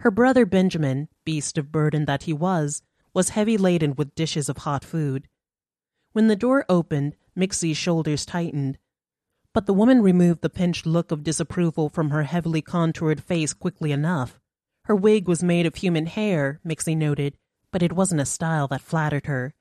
Her 0.00 0.10
brother 0.10 0.44
Benjamin, 0.44 1.08
beast 1.24 1.56
of 1.56 1.72
burden 1.72 2.04
that 2.06 2.24
he 2.24 2.32
was, 2.32 2.82
was 3.14 3.30
heavy 3.30 3.56
laden 3.56 3.94
with 3.94 4.14
dishes 4.14 4.48
of 4.48 4.58
hot 4.58 4.84
food. 4.84 5.28
When 6.12 6.26
the 6.26 6.36
door 6.36 6.64
opened, 6.68 7.14
Mixie's 7.34 7.76
shoulders 7.76 8.26
tightened. 8.26 8.78
But 9.56 9.64
the 9.64 9.72
woman 9.72 10.02
removed 10.02 10.42
the 10.42 10.50
pinched 10.50 10.84
look 10.84 11.10
of 11.10 11.24
disapproval 11.24 11.88
from 11.88 12.10
her 12.10 12.24
heavily 12.24 12.60
contoured 12.60 13.22
face 13.22 13.54
quickly 13.54 13.90
enough. 13.90 14.38
Her 14.84 14.94
wig 14.94 15.26
was 15.26 15.42
made 15.42 15.64
of 15.64 15.76
human 15.76 16.04
hair, 16.04 16.60
Mixie 16.62 16.94
noted, 16.94 17.38
but 17.70 17.82
it 17.82 17.94
wasn't 17.94 18.20
a 18.20 18.26
style 18.26 18.68
that 18.68 18.82
flattered 18.82 19.24
her. 19.24 19.54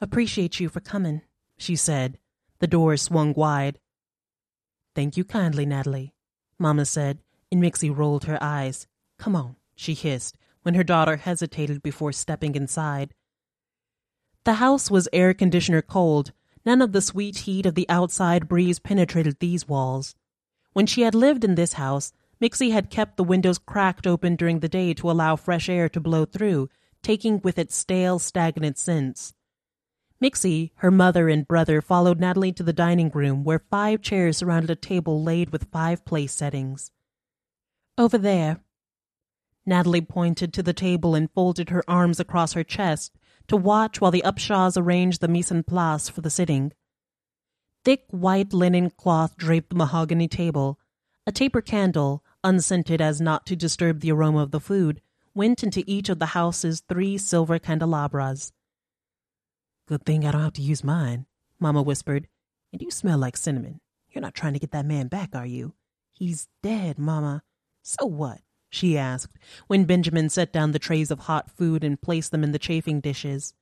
Appreciate 0.00 0.60
you 0.60 0.70
for 0.70 0.80
coming, 0.80 1.20
she 1.58 1.76
said. 1.76 2.16
The 2.60 2.66
door 2.66 2.96
swung 2.96 3.34
wide. 3.34 3.78
Thank 4.94 5.18
you 5.18 5.24
kindly, 5.24 5.66
Natalie, 5.66 6.14
Mama 6.58 6.86
said, 6.86 7.18
and 7.50 7.60
Mixie 7.60 7.90
rolled 7.90 8.24
her 8.24 8.42
eyes. 8.42 8.86
Come 9.18 9.36
on, 9.36 9.56
she 9.76 9.92
hissed, 9.92 10.38
when 10.62 10.72
her 10.72 10.84
daughter 10.84 11.16
hesitated 11.16 11.82
before 11.82 12.12
stepping 12.12 12.54
inside. 12.54 13.12
The 14.44 14.54
house 14.54 14.90
was 14.90 15.06
air 15.12 15.34
conditioner 15.34 15.82
cold, 15.82 16.32
None 16.64 16.80
of 16.80 16.92
the 16.92 17.00
sweet 17.00 17.38
heat 17.38 17.66
of 17.66 17.74
the 17.74 17.88
outside 17.88 18.48
breeze 18.48 18.78
penetrated 18.78 19.40
these 19.40 19.66
walls. 19.66 20.14
When 20.72 20.86
she 20.86 21.02
had 21.02 21.14
lived 21.14 21.44
in 21.44 21.54
this 21.54 21.74
house, 21.74 22.12
Mixie 22.40 22.70
had 22.70 22.90
kept 22.90 23.16
the 23.16 23.24
windows 23.24 23.58
cracked 23.58 24.06
open 24.06 24.36
during 24.36 24.60
the 24.60 24.68
day 24.68 24.94
to 24.94 25.10
allow 25.10 25.36
fresh 25.36 25.68
air 25.68 25.88
to 25.88 26.00
blow 26.00 26.24
through, 26.24 26.68
taking 27.02 27.40
with 27.40 27.58
it 27.58 27.70
stale, 27.72 28.18
stagnant 28.18 28.78
scents. 28.78 29.34
Mixie, 30.20 30.72
her 30.76 30.90
mother, 30.90 31.28
and 31.28 31.48
brother 31.48 31.80
followed 31.80 32.20
Natalie 32.20 32.52
to 32.52 32.62
the 32.62 32.72
dining 32.72 33.10
room 33.10 33.42
where 33.42 33.58
five 33.58 34.02
chairs 34.02 34.36
surrounded 34.36 34.70
a 34.70 34.76
table 34.76 35.22
laid 35.22 35.50
with 35.50 35.70
five 35.72 36.04
place 36.04 36.32
settings. 36.32 36.92
Over 37.98 38.18
there. 38.18 38.60
Natalie 39.66 40.00
pointed 40.00 40.52
to 40.52 40.62
the 40.62 40.72
table 40.72 41.14
and 41.14 41.30
folded 41.32 41.70
her 41.70 41.84
arms 41.88 42.20
across 42.20 42.52
her 42.52 42.64
chest, 42.64 43.16
to 43.52 43.56
watch 43.58 44.00
while 44.00 44.10
the 44.10 44.22
Upshaws 44.24 44.80
arranged 44.80 45.20
the 45.20 45.28
mise 45.28 45.52
en 45.52 45.62
place 45.62 46.08
for 46.08 46.22
the 46.22 46.30
sitting. 46.30 46.72
Thick 47.84 48.04
white 48.08 48.54
linen 48.54 48.88
cloth 48.88 49.36
draped 49.36 49.68
the 49.68 49.76
mahogany 49.76 50.26
table. 50.26 50.78
A 51.26 51.32
taper 51.32 51.60
candle, 51.60 52.24
unscented 52.42 53.02
as 53.02 53.20
not 53.20 53.44
to 53.44 53.54
disturb 53.54 54.00
the 54.00 54.10
aroma 54.10 54.38
of 54.38 54.52
the 54.52 54.60
food, 54.60 55.02
went 55.34 55.62
into 55.62 55.84
each 55.86 56.08
of 56.08 56.18
the 56.18 56.32
house's 56.32 56.82
three 56.88 57.18
silver 57.18 57.58
candelabras. 57.58 58.54
Good 59.86 60.06
thing 60.06 60.24
I 60.24 60.30
don't 60.30 60.40
have 60.40 60.54
to 60.54 60.62
use 60.62 60.82
mine, 60.82 61.26
Mamma 61.60 61.82
whispered. 61.82 62.28
And 62.72 62.80
you 62.80 62.90
smell 62.90 63.18
like 63.18 63.36
cinnamon. 63.36 63.80
You're 64.08 64.22
not 64.22 64.34
trying 64.34 64.54
to 64.54 64.60
get 64.60 64.70
that 64.70 64.86
man 64.86 65.08
back, 65.08 65.34
are 65.34 65.44
you? 65.44 65.74
He's 66.10 66.48
dead, 66.62 66.98
Mamma. 66.98 67.42
So 67.82 68.06
what? 68.06 68.40
She 68.72 68.96
asked, 68.96 69.38
when 69.66 69.84
Benjamin 69.84 70.30
set 70.30 70.50
down 70.50 70.72
the 70.72 70.78
trays 70.78 71.10
of 71.10 71.20
hot 71.20 71.50
food 71.50 71.84
and 71.84 72.00
placed 72.00 72.30
them 72.32 72.42
in 72.42 72.52
the 72.52 72.58
chafing 72.58 73.00
dishes. 73.00 73.52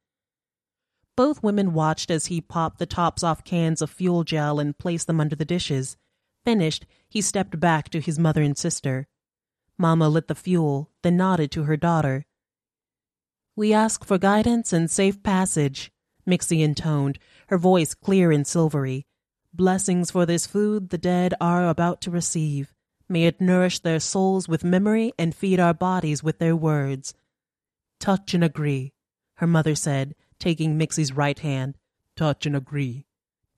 Both 1.16 1.42
women 1.42 1.74
watched 1.74 2.10
as 2.10 2.26
he 2.26 2.40
popped 2.40 2.78
the 2.78 2.86
tops 2.86 3.24
off 3.24 3.42
cans 3.42 3.82
of 3.82 3.90
fuel 3.90 4.22
gel 4.22 4.60
and 4.60 4.78
placed 4.78 5.08
them 5.08 5.20
under 5.20 5.34
the 5.34 5.44
dishes. 5.44 5.96
Finished, 6.44 6.86
he 7.08 7.20
stepped 7.20 7.58
back 7.58 7.88
to 7.90 8.00
his 8.00 8.20
mother 8.20 8.40
and 8.40 8.56
sister. 8.56 9.08
Mamma 9.76 10.08
lit 10.08 10.28
the 10.28 10.34
fuel, 10.36 10.90
then 11.02 11.16
nodded 11.16 11.50
to 11.50 11.64
her 11.64 11.76
daughter. 11.76 12.24
We 13.56 13.74
ask 13.74 14.04
for 14.04 14.16
guidance 14.16 14.72
and 14.72 14.88
safe 14.88 15.22
passage, 15.24 15.90
Mixie 16.24 16.62
intoned, 16.62 17.18
her 17.48 17.58
voice 17.58 17.94
clear 17.94 18.30
and 18.30 18.46
silvery. 18.46 19.06
Blessings 19.52 20.12
for 20.12 20.24
this 20.24 20.46
food 20.46 20.90
the 20.90 20.98
dead 20.98 21.34
are 21.40 21.68
about 21.68 22.00
to 22.02 22.12
receive. 22.12 22.72
May 23.12 23.24
it 23.24 23.40
nourish 23.40 23.80
their 23.80 23.98
souls 23.98 24.48
with 24.48 24.62
memory 24.62 25.12
and 25.18 25.34
feed 25.34 25.58
our 25.58 25.74
bodies 25.74 26.22
with 26.22 26.38
their 26.38 26.54
words. 26.54 27.12
Touch 27.98 28.34
and 28.34 28.44
agree, 28.44 28.92
her 29.38 29.48
mother 29.48 29.74
said, 29.74 30.14
taking 30.38 30.78
Mixie's 30.78 31.12
right 31.12 31.36
hand. 31.36 31.76
Touch 32.14 32.46
and 32.46 32.54
agree, 32.54 33.06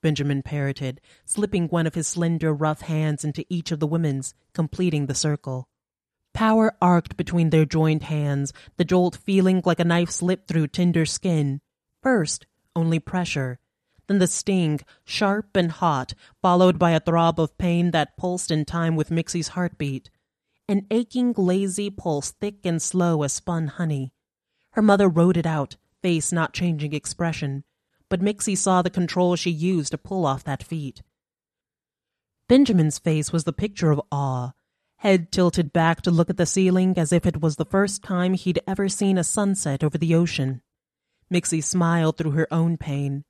Benjamin 0.00 0.42
parroted, 0.42 1.02
slipping 1.26 1.68
one 1.68 1.87
of 1.87 1.94
his 1.94 2.09
slender, 2.09 2.54
rough 2.54 2.80
hands 2.80 3.26
into 3.26 3.44
each 3.50 3.71
of 3.71 3.78
the 3.78 3.87
women's, 3.87 4.32
completing 4.54 5.04
the 5.04 5.14
circle. 5.14 5.68
Power 6.32 6.75
arced 6.80 7.18
between 7.18 7.50
their 7.50 7.66
joined 7.66 8.04
hands, 8.04 8.54
the 8.78 8.87
jolt 8.87 9.16
feeling 9.16 9.61
like 9.66 9.80
a 9.80 9.85
knife 9.85 10.11
slipped 10.11 10.49
through 10.49 10.68
tender 10.68 11.04
skin. 11.04 11.61
First, 12.02 12.47
only 12.75 12.99
pressure. 12.99 13.59
Then 14.12 14.19
the 14.19 14.26
sting, 14.26 14.81
sharp 15.07 15.57
and 15.57 15.73
hot, 15.73 16.12
followed 16.42 16.78
by 16.78 16.90
a 16.90 17.00
throb 17.00 17.40
of 17.40 17.57
pain 17.57 17.92
that 17.92 18.19
pulsed 18.19 18.50
in 18.50 18.66
time 18.66 18.95
with 18.95 19.09
Mixie's 19.11 19.49
heartbeat. 19.57 20.11
An 20.69 20.87
aching, 20.90 21.33
lazy 21.35 21.88
pulse, 21.88 22.33
thick 22.33 22.66
and 22.66 22.83
slow 22.83 23.23
as 23.23 23.33
spun 23.33 23.69
honey. 23.69 24.12
Her 24.73 24.83
mother 24.83 25.09
rode 25.09 25.38
it 25.38 25.47
out, 25.47 25.76
face 26.02 26.31
not 26.31 26.52
changing 26.52 26.92
expression, 26.92 27.64
but 28.11 28.21
Mixie 28.21 28.54
saw 28.54 28.83
the 28.83 28.90
control 28.90 29.35
she 29.35 29.50
used 29.50 29.92
to 29.92 29.97
pull 29.99 30.26
off 30.26 30.45
that 30.45 30.62
feat. 30.62 31.00
Benjamin's 32.49 32.99
face 32.99 33.33
was 33.33 33.45
the 33.45 33.52
picture 33.54 33.90
of 33.92 34.02
awe, 34.12 34.50
head 34.97 35.33
tilted 35.33 35.73
back 35.73 36.02
to 36.02 36.11
look 36.11 36.28
at 36.28 36.37
the 36.37 36.45
ceiling 36.45 36.99
as 36.99 37.14
if 37.14 37.25
it 37.25 37.40
was 37.40 37.57
the 37.57 37.64
first 37.64 38.02
time 38.02 38.35
he'd 38.35 38.61
ever 38.66 38.90
seen 38.90 39.16
a 39.16 39.25
sunset 39.25 39.83
over 39.83 39.97
the 39.97 40.14
ocean. 40.14 40.61
Mixie 41.31 41.62
smiled 41.62 42.19
through 42.19 42.33
her 42.33 42.52
own 42.52 42.76
pain. 42.76 43.25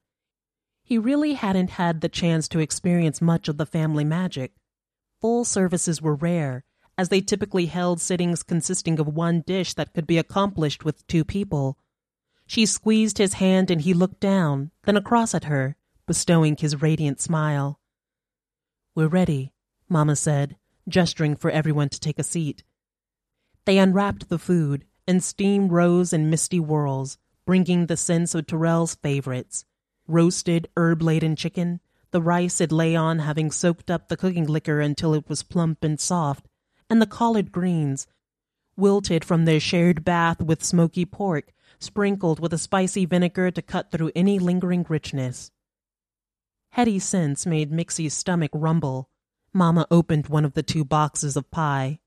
He 0.83 0.99
really 0.99 1.35
hadn't 1.35 1.71
had 1.71 2.01
the 2.01 2.09
chance 2.09 2.49
to 2.49 2.59
experience 2.59 3.23
much 3.23 3.49
of 3.49 3.57
the 3.57 3.67
family 3.67 4.05
magic. 4.05 4.53
Full 5.21 5.45
services 5.45 6.03
were 6.03 6.15
rare, 6.15 6.65
as 6.99 7.09
they 7.09 7.21
typically 7.21 7.67
held 7.67 8.01
sittings 8.01 8.43
consisting 8.43 8.99
of 8.99 9.07
one 9.07 9.41
dish 9.41 9.75
that 9.75 9.95
could 9.95 10.07
be 10.07 10.19
accomplished 10.19 10.85
with 10.85 11.07
two 11.07 11.25
people, 11.25 11.79
she 12.47 12.67
squeezed 12.67 13.19
his 13.19 13.35
hand 13.35 13.71
and 13.71 13.81
he 13.81 13.95
looked 13.95 14.21
down, 14.21 14.73
then 14.85 14.97
across 14.97 15.35
at 15.35 15.45
her, 15.45 15.77
bestowing 16.07 16.57
his 16.57 16.83
radiant 16.83 17.21
smile. 17.21 17.81
We're 18.95 19.09
ready, 19.09 19.55
Mama 19.89 20.17
said, 20.17 20.57
gesturing 20.87 21.37
for 21.37 21.51
everyone 21.51 21.89
to 21.89 22.01
take 22.01 22.19
a 22.19 22.23
seat. 22.25 22.63
They 23.65 23.79
unwrapped 23.79 24.29
the 24.29 24.39
food, 24.39 24.85
and 25.07 25.25
steam 25.25 25.69
rose 25.69 26.13
in 26.13 26.29
misty 26.29 26.59
whirls, 26.59 27.17
bringing 27.47 27.87
the 27.87 27.97
sense 27.97 28.35
of 28.35 28.47
Terrell's 28.47 28.97
favorites 28.97 29.65
roasted, 30.13 30.69
herb 30.77 31.03
laden 31.03 31.37
chicken, 31.37 31.81
the 32.11 32.23
rice 32.23 32.61
it 32.61 32.71
lay 32.71 32.95
on 32.95 33.21
having 33.21 33.51
soaked 33.51 33.91
up 33.91 34.09
the 34.09 34.17
cooking 34.17 34.47
liquor 34.47 34.81
until 34.81 35.15
it 35.15 35.29
was 35.29 35.43
plump 35.43 35.83
and 35.83 35.99
soft, 35.99 36.47
and 36.91 37.01
the 37.01 37.07
collard 37.07 37.51
greens, 37.51 38.07
wilted 38.77 39.25
from 39.25 39.45
their 39.45 39.61
shared 39.61 40.05
bath 40.05 40.41
with 40.41 40.63
smoky 40.63 41.05
pork 41.05 41.53
sprinkled 41.83 42.41
with 42.41 42.53
a 42.53 42.59
spicy 42.59 43.05
vinegar 43.05 43.51
to 43.51 43.61
cut 43.61 43.91
through 43.91 44.13
any 44.15 44.39
lingering 44.39 44.87
richness. 44.89 45.51
Heady 46.71 46.99
scents 46.99 47.45
made 47.45 47.71
Mixie's 47.71 48.15
stomach 48.15 48.51
rumble. 48.55 49.11
Mamma 49.53 49.87
opened 49.91 50.29
one 50.29 50.45
of 50.45 50.55
the 50.55 50.63
two 50.63 50.85
boxes 50.85 51.37
of 51.37 51.51
pie. 51.51 52.01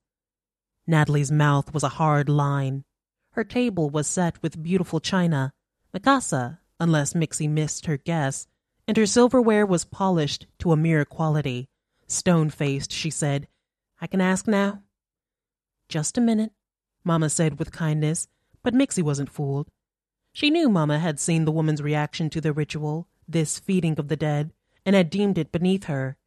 Natalie's 0.88 1.32
mouth 1.32 1.74
was 1.74 1.84
a 1.84 1.90
hard 1.90 2.30
line. 2.30 2.84
Her 3.32 3.44
table 3.44 3.90
was 3.90 4.08
set 4.08 4.42
with 4.42 4.64
beautiful 4.64 5.00
china, 5.00 5.54
Mikasa, 5.94 6.60
unless 6.79 7.13
Mixie 7.13 7.48
missed 7.48 7.86
her 7.86 7.98
guess, 7.98 8.48
and 8.88 8.98
her 8.98 9.05
silverware 9.05 9.65
was 9.65 9.86
polished 9.86 10.48
to 10.60 10.72
a 10.72 10.77
mere 10.77 11.05
quality. 11.05 11.70
Stone 12.08 12.50
faced, 12.50 12.91
she 12.91 13.10
said, 13.10 13.48
I 14.00 14.08
can 14.08 14.22
ask 14.22 14.48
now? 14.48 14.84
Just 15.89 16.17
a 16.17 16.22
minute, 16.22 16.51
Mamma 17.03 17.29
said 17.29 17.60
with 17.60 17.72
kindness, 17.72 18.27
but 18.63 18.74
Mixie 18.74 19.01
wasn't 19.01 19.32
fooled. 19.32 19.70
She 20.34 20.50
knew 20.50 20.70
Mama 20.70 21.00
had 21.00 21.19
seen 21.19 21.45
the 21.45 21.52
woman's 21.52 21.82
reaction 21.82 22.30
to 22.32 22.41
the 22.41 22.52
ritual, 22.52 23.08
this 23.28 23.58
feeding 23.58 23.97
of 23.97 24.08
the 24.08 24.17
dead, 24.17 24.52
and 24.86 24.95
had 24.95 25.10
deemed 25.10 25.38
it 25.38 25.52
beneath 25.52 25.86
her. 25.86 26.17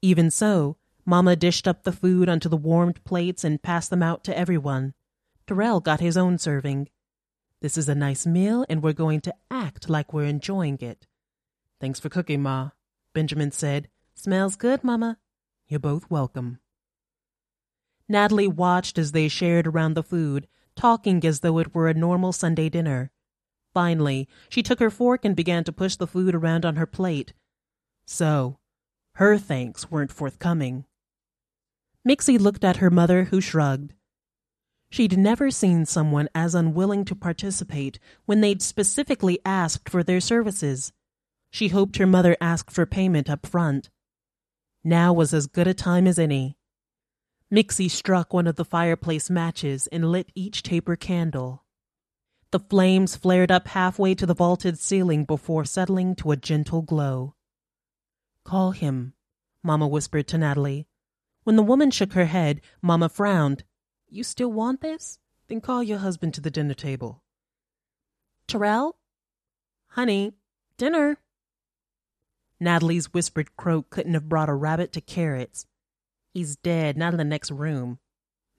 Even 0.00 0.30
so, 0.30 0.76
Mama 1.04 1.34
dished 1.34 1.66
up 1.66 1.82
the 1.82 1.92
food 1.92 2.28
onto 2.28 2.48
the 2.48 2.56
warmed 2.56 3.02
plates 3.04 3.42
and 3.44 3.62
passed 3.62 3.90
them 3.90 4.02
out 4.02 4.22
to 4.24 4.38
everyone. 4.38 4.94
Terrell 5.46 5.80
got 5.80 6.00
his 6.00 6.16
own 6.16 6.38
serving. 6.38 6.88
This 7.62 7.78
is 7.78 7.88
a 7.88 7.94
nice 7.94 8.26
meal, 8.26 8.66
and 8.68 8.82
we're 8.82 8.92
going 8.92 9.20
to 9.20 9.34
act 9.48 9.88
like 9.88 10.12
we're 10.12 10.24
enjoying 10.24 10.78
it. 10.80 11.06
Thanks 11.80 12.00
for 12.00 12.08
cooking, 12.08 12.42
Ma, 12.42 12.70
Benjamin 13.14 13.52
said. 13.52 13.88
Smells 14.16 14.56
good, 14.56 14.82
Mama. 14.82 15.18
You're 15.68 15.78
both 15.78 16.10
welcome. 16.10 16.58
Natalie 18.08 18.48
watched 18.48 18.98
as 18.98 19.12
they 19.12 19.28
shared 19.28 19.68
around 19.68 19.94
the 19.94 20.02
food, 20.02 20.48
talking 20.74 21.24
as 21.24 21.38
though 21.38 21.58
it 21.58 21.72
were 21.72 21.86
a 21.86 21.94
normal 21.94 22.32
Sunday 22.32 22.68
dinner. 22.68 23.12
Finally, 23.72 24.28
she 24.48 24.64
took 24.64 24.80
her 24.80 24.90
fork 24.90 25.24
and 25.24 25.36
began 25.36 25.62
to 25.62 25.72
push 25.72 25.94
the 25.94 26.08
food 26.08 26.34
around 26.34 26.64
on 26.64 26.74
her 26.74 26.84
plate. 26.84 27.32
So, 28.04 28.58
her 29.14 29.38
thanks 29.38 29.88
weren't 29.88 30.10
forthcoming. 30.10 30.84
Mixie 32.04 32.38
looked 32.38 32.64
at 32.64 32.78
her 32.78 32.90
mother, 32.90 33.24
who 33.26 33.40
shrugged. 33.40 33.94
She'd 34.92 35.16
never 35.16 35.50
seen 35.50 35.86
someone 35.86 36.28
as 36.34 36.54
unwilling 36.54 37.06
to 37.06 37.14
participate 37.14 37.98
when 38.26 38.42
they'd 38.42 38.60
specifically 38.60 39.38
asked 39.42 39.88
for 39.88 40.02
their 40.02 40.20
services. 40.20 40.92
She 41.50 41.68
hoped 41.68 41.96
her 41.96 42.06
mother 42.06 42.36
asked 42.42 42.70
for 42.70 42.84
payment 42.84 43.30
up 43.30 43.46
front. 43.46 43.88
Now 44.84 45.14
was 45.14 45.32
as 45.32 45.46
good 45.46 45.66
a 45.66 45.72
time 45.72 46.06
as 46.06 46.18
any. 46.18 46.58
Mixie 47.50 47.88
struck 47.88 48.34
one 48.34 48.46
of 48.46 48.56
the 48.56 48.66
fireplace 48.66 49.30
matches 49.30 49.86
and 49.86 50.12
lit 50.12 50.30
each 50.34 50.62
taper 50.62 50.94
candle. 50.94 51.64
The 52.50 52.60
flames 52.60 53.16
flared 53.16 53.50
up 53.50 53.68
halfway 53.68 54.14
to 54.14 54.26
the 54.26 54.34
vaulted 54.34 54.78
ceiling 54.78 55.24
before 55.24 55.64
settling 55.64 56.14
to 56.16 56.32
a 56.32 56.36
gentle 56.36 56.82
glow. 56.82 57.34
Call 58.44 58.72
him, 58.72 59.14
Mamma 59.62 59.88
whispered 59.88 60.28
to 60.28 60.36
Natalie. 60.36 60.86
When 61.44 61.56
the 61.56 61.62
woman 61.62 61.90
shook 61.90 62.12
her 62.12 62.26
head, 62.26 62.60
Mamma 62.82 63.08
frowned. 63.08 63.64
You 64.12 64.24
still 64.24 64.52
want 64.52 64.82
this? 64.82 65.18
Then 65.48 65.62
call 65.62 65.82
your 65.82 65.96
husband 65.96 66.34
to 66.34 66.42
the 66.42 66.50
dinner 66.50 66.74
table. 66.74 67.22
Terrell? 68.46 68.98
Honey, 69.88 70.34
dinner. 70.76 71.16
Natalie's 72.60 73.14
whispered 73.14 73.56
croak 73.56 73.88
couldn't 73.88 74.12
have 74.12 74.28
brought 74.28 74.50
a 74.50 74.54
rabbit 74.54 74.92
to 74.92 75.00
carrots. 75.00 75.64
He's 76.34 76.56
dead, 76.56 76.98
not 76.98 77.14
in 77.14 77.16
the 77.16 77.24
next 77.24 77.50
room. 77.50 78.00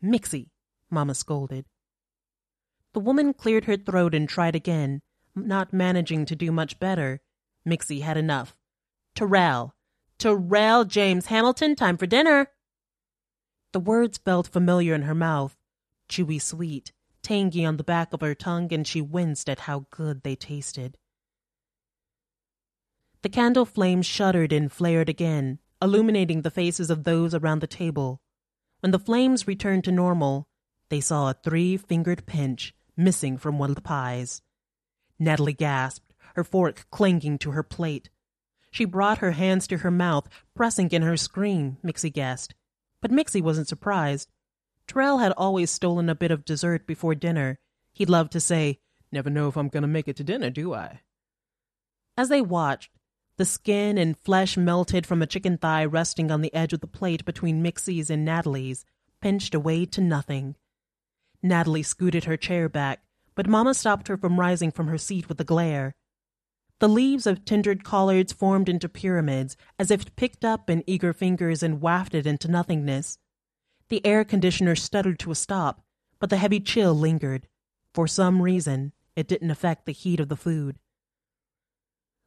Mixie, 0.03 0.49
Mamma 0.89 1.13
scolded. 1.13 1.65
The 2.93 2.99
woman 2.99 3.31
cleared 3.31 3.65
her 3.65 3.77
throat 3.77 4.15
and 4.15 4.27
tried 4.27 4.55
again, 4.55 5.03
not 5.35 5.71
managing 5.71 6.25
to 6.25 6.35
do 6.35 6.51
much 6.51 6.79
better. 6.79 7.21
Mixie 7.63 8.01
had 8.01 8.17
enough. 8.17 8.55
Terrell. 9.13 9.75
Terrell 10.17 10.83
James 10.83 11.27
Hamilton, 11.27 11.75
time 11.75 11.97
for 11.97 12.07
dinner. 12.07 12.49
The 13.73 13.79
words 13.79 14.19
felt 14.19 14.47
familiar 14.47 14.93
in 14.93 15.01
her 15.01 15.15
mouth, 15.15 15.57
chewy 16.07 16.39
sweet, 16.39 16.93
tangy 17.23 17.65
on 17.65 17.77
the 17.77 17.83
back 17.83 18.13
of 18.13 18.21
her 18.21 18.35
tongue, 18.35 18.71
and 18.71 18.85
she 18.85 19.01
winced 19.01 19.49
at 19.49 19.61
how 19.61 19.87
good 19.89 20.21
they 20.21 20.35
tasted. 20.35 20.97
The 23.23 23.29
candle 23.29 23.65
flames 23.65 24.05
shuddered 24.05 24.53
and 24.53 24.71
flared 24.71 25.09
again, 25.09 25.57
illuminating 25.81 26.43
the 26.43 26.51
faces 26.51 26.91
of 26.91 27.03
those 27.03 27.33
around 27.33 27.59
the 27.59 27.67
table. 27.67 28.21
When 28.81 28.91
the 28.91 28.99
flames 28.99 29.47
returned 29.47 29.85
to 29.85 29.91
normal, 29.91 30.47
they 30.89 31.01
saw 31.01 31.29
a 31.29 31.33
three 31.33 31.75
fingered 31.75 32.27
pinch 32.27 32.75
missing 32.95 33.39
from 33.39 33.57
one 33.57 33.71
of 33.71 33.75
the 33.75 33.81
pies. 33.81 34.43
Natalie 35.17 35.53
gasped, 35.53 36.13
her 36.35 36.43
fork 36.43 36.85
clinging 36.91 37.39
to 37.39 37.51
her 37.51 37.63
plate. 37.63 38.11
She 38.69 38.85
brought 38.85 39.17
her 39.19 39.31
hands 39.31 39.65
to 39.67 39.77
her 39.77 39.91
mouth, 39.91 40.29
pressing 40.53 40.91
in 40.91 41.01
her 41.01 41.17
scream, 41.17 41.77
Mixie 41.81 42.11
guessed. 42.11 42.53
But 43.03 43.11
Mixie 43.11 43.41
wasn't 43.41 43.67
surprised. 43.67 44.31
Terrell 44.87 45.17
had 45.17 45.33
always 45.33 45.69
stolen 45.69 46.07
a 46.07 46.15
bit 46.15 46.31
of 46.31 46.45
dessert 46.45 46.87
before 46.87 47.13
dinner. 47.15 47.59
He'd 47.91 48.09
love 48.09 48.29
to 48.29 48.39
say, 48.39 48.79
Never 49.11 49.29
know 49.29 49.49
if 49.49 49.57
I'm 49.57 49.67
going 49.67 49.81
to 49.81 49.89
make 49.89 50.07
it 50.07 50.15
to 50.15 50.23
dinner, 50.23 50.49
do 50.49 50.73
I? 50.73 51.01
As 52.15 52.29
they 52.29 52.41
watched, 52.41 52.91
the 53.35 53.43
skin 53.43 53.97
and 53.97 54.17
flesh 54.17 54.55
melted 54.55 55.05
from 55.05 55.21
a 55.21 55.27
chicken 55.27 55.57
thigh 55.57 55.83
resting 55.83 56.31
on 56.31 56.41
the 56.41 56.53
edge 56.55 56.71
of 56.71 56.79
the 56.79 56.87
plate 56.87 57.25
between 57.25 57.61
Mixie's 57.61 58.09
and 58.09 58.23
Natalie's, 58.23 58.85
pinched 59.19 59.53
away 59.53 59.83
to 59.87 59.99
nothing. 59.99 60.55
Natalie 61.41 61.83
scooted 61.83 62.23
her 62.23 62.37
chair 62.37 62.69
back, 62.69 63.03
but 63.35 63.49
Mama 63.49 63.73
stopped 63.73 64.07
her 64.07 64.15
from 64.15 64.39
rising 64.39 64.71
from 64.71 64.87
her 64.87 64.97
seat 64.97 65.27
with 65.27 65.41
a 65.41 65.43
glare. 65.43 65.93
The 66.83 66.89
leaves 66.89 67.25
of 67.25 67.45
tendered 67.45 67.85
collards 67.85 68.33
formed 68.33 68.67
into 68.67 68.89
pyramids, 68.89 69.55
as 69.79 69.89
if 69.89 70.13
picked 70.17 70.43
up 70.43 70.69
in 70.69 70.83
eager 70.85 71.13
fingers 71.13 71.63
and 71.63 71.79
wafted 71.79 72.27
into 72.27 72.51
nothingness. 72.51 73.19
The 73.87 74.05
air 74.05 74.25
conditioner 74.25 74.75
stuttered 74.75 75.17
to 75.19 75.31
a 75.31 75.35
stop, 75.35 75.85
but 76.19 76.29
the 76.29 76.35
heavy 76.35 76.59
chill 76.59 76.93
lingered. 76.93 77.47
For 77.93 78.05
some 78.05 78.41
reason, 78.41 78.91
it 79.15 79.29
didn't 79.29 79.49
affect 79.49 79.85
the 79.85 79.93
heat 79.93 80.19
of 80.19 80.27
the 80.27 80.35
food. 80.35 80.77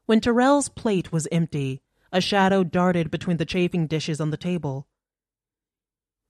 When 0.06 0.22
Terrell's 0.22 0.70
plate 0.70 1.12
was 1.12 1.28
empty, 1.30 1.82
a 2.10 2.22
shadow 2.22 2.64
darted 2.64 3.10
between 3.10 3.36
the 3.36 3.44
chafing 3.44 3.86
dishes 3.86 4.22
on 4.22 4.30
the 4.30 4.38
table. 4.38 4.88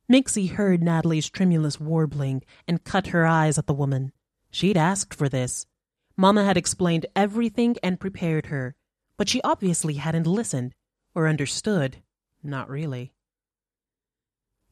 Mixie 0.09 0.49
heard 0.49 0.83
Natalie's 0.83 1.31
tremulous 1.31 1.79
warbling 1.79 2.43
and 2.67 2.83
cut 2.83 3.07
her 3.07 3.25
eyes 3.25 3.57
at 3.57 3.69
the 3.69 3.73
woman. 3.73 4.11
She'd 4.51 4.77
asked 4.77 5.15
for 5.15 5.29
this. 5.29 5.69
Mama 6.17 6.45
had 6.45 6.57
explained 6.57 7.07
everything 7.15 7.77
and 7.83 8.01
prepared 8.01 8.47
her, 8.47 8.75
but 9.17 9.29
she 9.29 9.43
obviously 9.43 9.95
hadn't 9.95 10.27
listened 10.27 10.75
or 11.15 11.29
understood. 11.29 12.03
Not 12.43 12.71
really. 12.71 13.13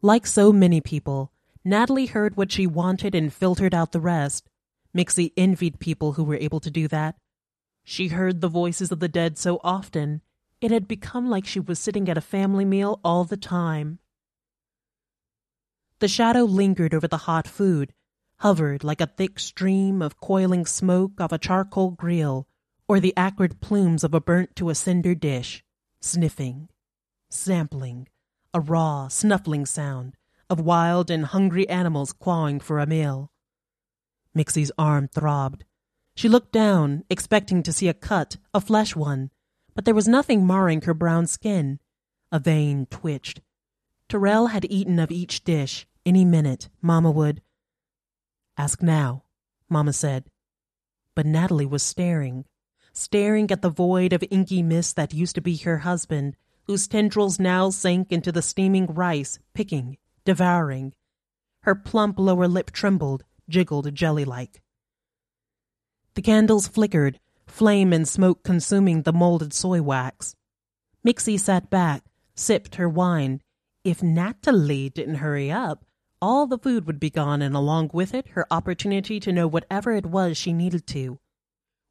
Like 0.01 0.27
so 0.27 0.53
many 0.53 0.81
people, 0.81 1.33
Natalie 1.65 2.07
heard 2.07 2.37
what 2.37 2.53
she 2.53 2.67
wanted 2.67 3.15
and 3.15 3.33
filtered 3.33 3.75
out 3.75 3.93
the 3.93 4.01
rest. 4.01 4.49
Mixie 4.95 5.33
envied 5.37 5.81
people 5.81 6.13
who 6.13 6.25
were 6.25 6.37
able 6.37 6.61
to 6.61 6.71
do 6.71 6.89
that. 6.89 7.17
She 7.83 8.09
heard 8.09 8.41
the 8.41 8.49
voices 8.49 8.93
of 8.93 9.01
the 9.01 9.09
dead 9.09 9.37
so 9.37 9.61
often, 9.65 10.23
it 10.61 10.71
had 10.71 10.89
become 10.89 11.29
like 11.29 11.47
she 11.47 11.61
was 11.61 11.79
sitting 11.79 12.09
at 12.09 12.17
a 12.17 12.23
family 12.23 12.65
meal 12.65 13.01
all 13.05 13.25
the 13.25 13.37
time. 13.37 13.99
The 15.99 16.09
shadow 16.09 16.45
lingered 16.45 16.95
over 16.95 17.09
the 17.09 17.19
hot 17.29 17.47
food, 17.47 17.93
hovered 18.39 18.85
like 18.85 19.01
a 19.01 19.07
thick 19.07 19.39
stream 19.39 20.03
of 20.03 20.21
coiling 20.21 20.67
smoke 20.67 21.21
off 21.21 21.33
a 21.33 21.39
charcoal 21.39 21.91
grill 21.91 22.47
or 22.89 23.01
the 23.01 23.15
acrid 23.17 23.61
plumes 23.61 24.05
of 24.05 24.15
a 24.15 24.21
burnt 24.21 24.55
to 24.57 24.71
a 24.71 24.75
cinder 24.75 25.15
dish, 25.15 25.65
sniffing, 26.01 26.69
sampling, 27.31 28.09
a 28.53 28.61
raw, 28.61 29.09
snuffling 29.09 29.67
sound 29.67 30.17
of 30.51 30.61
wild 30.61 31.11
and 31.11 31.27
hungry 31.27 31.69
animals 31.69 32.13
clawing 32.13 32.61
for 32.61 32.79
a 32.79 32.87
meal. 32.87 33.31
Mixie's 34.35 34.73
arm 34.77 35.09
throbbed. 35.09 35.65
She 36.15 36.29
looked 36.29 36.53
down, 36.53 37.05
expecting 37.09 37.63
to 37.63 37.73
see 37.73 37.89
a 37.89 37.95
cut, 37.95 38.37
a 38.53 38.61
flesh 38.61 38.95
one, 38.95 39.31
but 39.75 39.85
there 39.85 39.95
was 39.95 40.07
nothing 40.07 40.47
marring 40.47 40.83
her 40.83 40.95
brown 40.95 41.27
skin. 41.27 41.81
A 42.31 42.39
vein 42.39 42.87
twitched. 42.91 43.41
Terrell 44.09 44.49
had 44.49 44.67
eaten 44.71 44.99
of 44.99 45.11
each 45.11 45.45
dish. 45.45 45.87
Any 46.05 46.25
minute, 46.25 46.69
Mama 46.83 47.11
would. 47.11 47.43
Ask 48.57 48.83
now, 48.83 49.25
Mama 49.69 49.93
said. 49.93 50.25
But 51.15 51.27
Natalie 51.27 51.67
was 51.67 51.83
staring, 51.83 52.45
staring 52.93 53.51
at 53.51 53.63
the 53.63 53.71
void 53.71 54.13
of 54.13 54.25
inky 54.31 54.63
mist 54.63 54.97
that 54.97 55.15
used 55.15 55.35
to 55.35 55.41
be 55.41 55.57
her 55.59 55.79
husband, 55.79 56.37
whose 56.65 56.89
tendrils 56.89 57.39
now 57.39 57.71
sank 57.71 58.13
into 58.13 58.33
the 58.33 58.43
steaming 58.43 58.87
rice, 58.87 59.39
picking, 59.55 59.99
devouring. 60.25 60.95
Her 61.63 61.75
plump 61.75 62.19
lower 62.19 62.49
lip 62.49 62.71
trembled, 62.71 63.25
jiggled 63.49 63.95
jelly 63.95 64.25
like. 64.25 64.63
The 66.15 66.23
candles 66.23 66.69
flickered, 66.69 67.19
flame 67.47 67.93
and 67.93 68.07
smoke 68.07 68.45
consuming 68.45 69.03
the 69.03 69.13
molded 69.13 69.53
soy 69.53 69.83
wax. 69.83 70.37
Mixie 71.03 71.39
sat 71.39 71.71
back, 71.71 72.05
sipped 72.35 72.77
her 72.77 72.89
wine. 72.89 73.43
If 73.83 74.03
Natalie 74.03 74.89
didn't 74.89 75.17
hurry 75.17 75.51
up, 75.51 75.85
all 76.25 76.47
the 76.47 76.57
food 76.57 76.87
would 76.87 76.99
be 76.99 77.11
gone, 77.11 77.43
and 77.43 77.55
along 77.55 77.91
with 77.93 78.15
it, 78.15 78.29
her 78.29 78.47
opportunity 78.51 79.21
to 79.21 79.31
know 79.31 79.47
whatever 79.47 79.93
it 79.93 80.07
was 80.07 80.39
she 80.39 80.55
needed 80.55 80.87
to. 80.87 81.19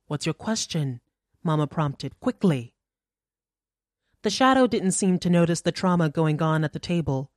What's 0.07 0.25
your 0.25 0.33
question? 0.33 1.01
Mama 1.43 1.67
prompted, 1.67 2.19
quickly. 2.19 2.73
The 4.23 4.31
shadow 4.31 4.65
didn't 4.65 4.93
seem 4.93 5.19
to 5.19 5.29
notice 5.29 5.61
the 5.61 5.71
trauma 5.71 6.09
going 6.09 6.41
on 6.41 6.63
at 6.63 6.73
the 6.73 6.79
table. 6.79 7.29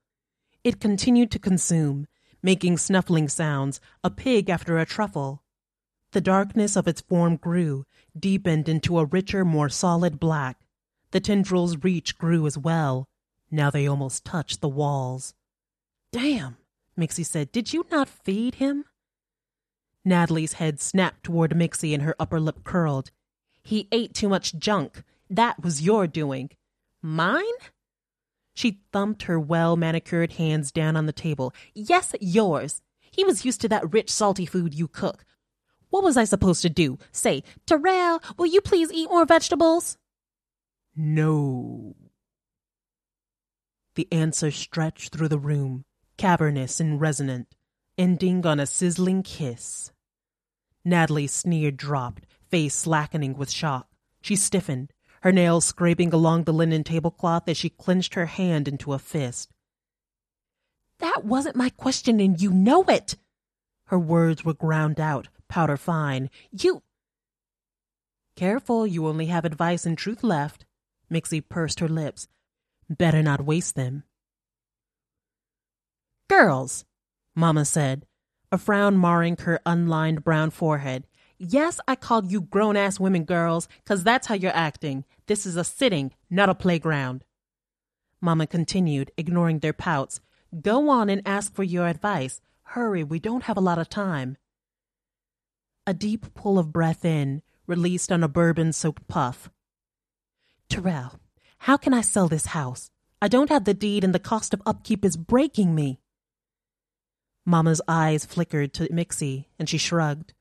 It 0.64 0.80
continued 0.80 1.30
to 1.32 1.38
consume, 1.38 2.06
making 2.42 2.78
snuffling 2.78 3.28
sounds, 3.28 3.78
a 4.02 4.09
pig 4.09 4.48
after 4.48 4.78
a 4.78 4.87
truffle. 4.87 5.42
The 6.12 6.22
darkness 6.22 6.76
of 6.76 6.88
its 6.88 7.02
form 7.02 7.37
grew, 7.37 7.85
deepened 8.18 8.70
into 8.70 8.98
a 8.98 9.04
richer, 9.04 9.44
more 9.44 9.68
solid 9.68 10.18
black. 10.18 10.66
The 11.11 11.20
tendrils' 11.20 11.76
reach 11.85 12.16
grew 12.16 12.46
as 12.46 12.56
well. 12.56 13.06
Now 13.50 13.68
they 13.68 13.87
almost 13.87 14.24
touched 14.24 14.62
the 14.62 14.68
walls. 14.68 15.35
Damn, 16.11 16.56
Mixie 16.96 17.24
said. 17.24 17.52
Did 17.52 17.72
you 17.72 17.87
not 17.90 18.09
feed 18.09 18.56
him? 18.56 18.85
Natalie's 20.04 20.54
head 20.54 20.80
snapped 20.80 21.24
toward 21.24 21.56
Mixie 21.56 21.92
and 21.92 22.02
her 22.02 22.14
upper 22.18 22.40
lip 22.40 22.62
curled. 22.64 23.11
He 23.62 23.88
ate 23.90 24.14
too 24.14 24.28
much 24.28 24.56
junk. 24.56 25.02
That 25.28 25.62
was 25.62 25.82
your 25.82 26.06
doing. 26.06 26.50
Mine? 27.02 27.44
She 28.54 28.80
thumped 28.92 29.24
her 29.24 29.38
well 29.38 29.76
manicured 29.76 30.32
hands 30.32 30.72
down 30.72 30.96
on 30.96 31.06
the 31.06 31.12
table. 31.12 31.52
Yes, 31.74 32.14
yours. 32.20 32.80
He 33.11 33.24
was 33.24 33.44
used 33.44 33.61
to 33.62 33.68
that 33.68 33.92
rich, 33.92 34.11
salty 34.11 34.46
food 34.46 34.74
you 34.74 34.88
cook. 34.88 35.24
What 35.90 36.04
was 36.04 36.16
I 36.16 36.24
supposed 36.24 36.62
to 36.62 36.70
do? 36.70 36.98
Say, 37.12 37.42
Terrell, 37.66 38.22
will 38.38 38.46
you 38.46 38.61
please 38.61 38.92
eat 38.92 39.11
more 39.11 39.24
vegetables? 39.24 39.98
No. 40.94 41.94
The 43.94 44.09
answer 44.12 44.50
stretched 44.50 45.12
through 45.12 45.28
the 45.28 45.38
room, 45.38 45.85
cavernous 46.16 46.81
and 46.81 47.00
resonant, 47.00 47.55
ending 47.98 48.44
on 48.46 48.61
a 48.61 48.66
sizzling 48.66 49.22
kiss. 49.22 49.92
Natalie's 50.85 51.33
sneer 51.33 51.70
dropped, 51.70 52.26
face 52.50 52.74
slackening 52.74 53.37
with 53.37 53.50
shock. 53.50 53.88
She 54.20 54.37
stiffened, 54.37 54.92
her 55.22 55.33
nails 55.33 55.66
scraping 55.66 56.12
along 56.12 56.44
the 56.44 56.52
linen 56.52 56.85
tablecloth 56.85 57.48
as 57.48 57.57
she 57.57 57.70
clenched 57.70 58.14
her 58.14 58.26
hand 58.26 58.68
into 58.68 58.92
a 58.92 58.98
fist. 58.98 59.50
That 60.98 61.24
wasn't 61.24 61.57
my 61.57 61.70
question, 61.70 62.20
and 62.20 62.40
you 62.40 62.52
know 62.52 62.85
it. 62.85 63.16
Her 63.87 63.98
words 63.98 64.44
were 64.44 64.55
ground 64.55 65.00
out, 65.00 65.29
powder 65.48 65.76
fine. 65.76 66.31
You. 66.50 66.83
Careful, 68.37 68.87
you 68.87 69.07
only 69.07 69.26
have 69.26 69.44
advice 69.44 69.87
and 69.87 69.96
truth 69.96 70.22
left. 70.22 70.64
Mixie 71.11 71.40
pursed 71.40 71.81
her 71.81 71.88
lips. 71.88 72.29
Better 72.88 73.22
not 73.22 73.44
waste 73.44 73.74
them. 73.74 74.05
Girls, 76.28 76.84
Mama 77.34 77.64
said, 77.64 78.06
a 78.50 78.58
frown 78.58 78.96
marring 78.96 79.36
her 79.38 79.60
unlined 79.64 80.24
brown 80.24 80.50
forehead. 80.50 81.06
Yes, 81.38 81.78
I 81.86 81.94
called 81.96 82.30
you 82.30 82.40
grown 82.40 82.76
ass 82.76 82.98
women 82.98 83.24
girls, 83.24 83.68
'cause 83.84 84.02
that's 84.02 84.26
how 84.26 84.34
you're 84.34 84.54
acting. 84.54 85.04
This 85.26 85.46
is 85.46 85.56
a 85.56 85.64
sitting, 85.64 86.12
not 86.30 86.48
a 86.48 86.54
playground. 86.54 87.24
Mama 88.20 88.46
continued, 88.46 89.12
ignoring 89.16 89.58
their 89.58 89.72
pouts. 89.72 90.20
Go 90.62 90.88
on 90.88 91.10
and 91.10 91.22
ask 91.26 91.54
for 91.54 91.62
your 91.62 91.86
advice. 91.86 92.40
Hurry, 92.62 93.04
we 93.04 93.18
don't 93.18 93.44
have 93.44 93.56
a 93.56 93.60
lot 93.60 93.78
of 93.78 93.88
time. 93.88 94.36
A 95.86 95.94
deep 95.94 96.34
pull 96.34 96.58
of 96.58 96.72
breath 96.72 97.04
in, 97.04 97.42
released 97.66 98.10
on 98.10 98.24
a 98.24 98.28
bourbon 98.28 98.72
soaked 98.72 99.06
puff. 99.06 99.50
Terrell, 100.68 101.20
how 101.58 101.76
can 101.76 101.94
I 101.94 102.00
sell 102.00 102.28
this 102.28 102.46
house? 102.46 102.90
I 103.20 103.28
don't 103.28 103.50
have 103.50 103.64
the 103.64 103.74
deed 103.74 104.02
and 104.02 104.14
the 104.14 104.18
cost 104.18 104.52
of 104.54 104.62
upkeep 104.66 105.04
is 105.04 105.16
breaking 105.16 105.74
me. 105.74 106.00
Mama's 107.46 107.80
eyes 107.87 108.26
flickered 108.26 108.74
to 108.74 108.92
Mixie 108.92 109.48
and 109.59 109.68
she 109.68 109.78
shrugged. 109.78 110.35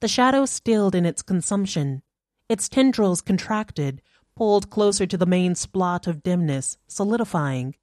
The 0.00 0.08
shadow 0.08 0.46
stilled 0.46 0.94
in 0.94 1.04
its 1.04 1.22
consumption. 1.22 2.02
Its 2.48 2.68
tendrils 2.68 3.20
contracted, 3.20 4.00
pulled 4.36 4.70
closer 4.70 5.06
to 5.06 5.16
the 5.16 5.26
main 5.26 5.54
splot 5.54 6.06
of 6.06 6.22
dimness, 6.22 6.78
solidifying. 6.86 7.74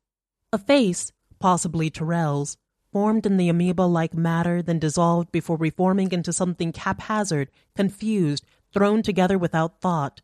A 0.54 0.58
face, 0.58 1.12
possibly 1.40 1.90
Terrell's, 1.90 2.58
formed 2.92 3.26
in 3.26 3.38
the 3.38 3.50
amoeba 3.50 3.84
like 3.84 4.14
matter, 4.14 4.62
then 4.62 4.80
dissolved 4.80 5.32
before 5.32 5.58
reforming 5.58 6.12
into 6.12 6.32
something 6.32 6.74
haphazard, 6.74 7.50
confused, 7.76 8.46
thrown 8.74 9.02
together 9.02 9.38
without 9.38 9.82
thought. 9.82 10.22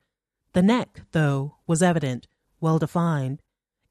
The 0.54 0.62
neck, 0.62 1.02
though, 1.12 1.56
was 1.66 1.84
evident, 1.84 2.28
well 2.62 2.80
defined. 2.80 3.42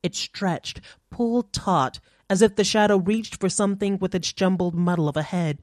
It 0.03 0.15
stretched, 0.15 0.81
pulled 1.11 1.53
taut, 1.53 2.01
as 2.29 2.43
if 2.43 2.57
the 2.57 2.65
shadow 2.65 2.97
reached 2.97 3.41
for 3.41 3.49
something 3.49 3.99
with 3.99 4.15
its 4.15 4.33
jumbled 4.33 4.75
muddle 4.75 5.09
of 5.09 5.17
a 5.17 5.23
head. 5.23 5.63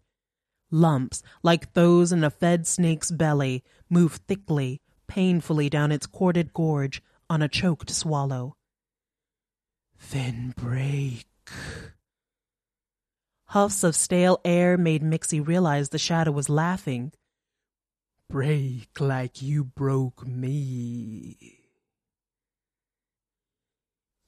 Lumps, 0.71 1.21
like 1.43 1.73
those 1.73 2.11
in 2.11 2.23
a 2.23 2.29
fed 2.29 2.65
snake's 2.65 3.11
belly, 3.11 3.63
moved 3.89 4.25
thickly, 4.27 4.81
painfully 5.07 5.69
down 5.69 5.91
its 5.91 6.07
corded 6.07 6.53
gorge 6.53 7.01
on 7.29 7.41
a 7.41 7.47
choked 7.47 7.89
swallow. 7.89 8.55
Then 10.11 10.53
break. 10.55 11.27
Huffs 13.47 13.83
of 13.83 13.95
stale 13.95 14.39
air 14.43 14.77
made 14.77 15.03
Mixie 15.03 15.45
realize 15.45 15.89
the 15.89 15.99
shadow 15.99 16.31
was 16.31 16.49
laughing. 16.49 17.11
Break 18.29 18.99
like 18.99 19.41
you 19.41 19.63
broke 19.63 20.25
me. 20.25 21.62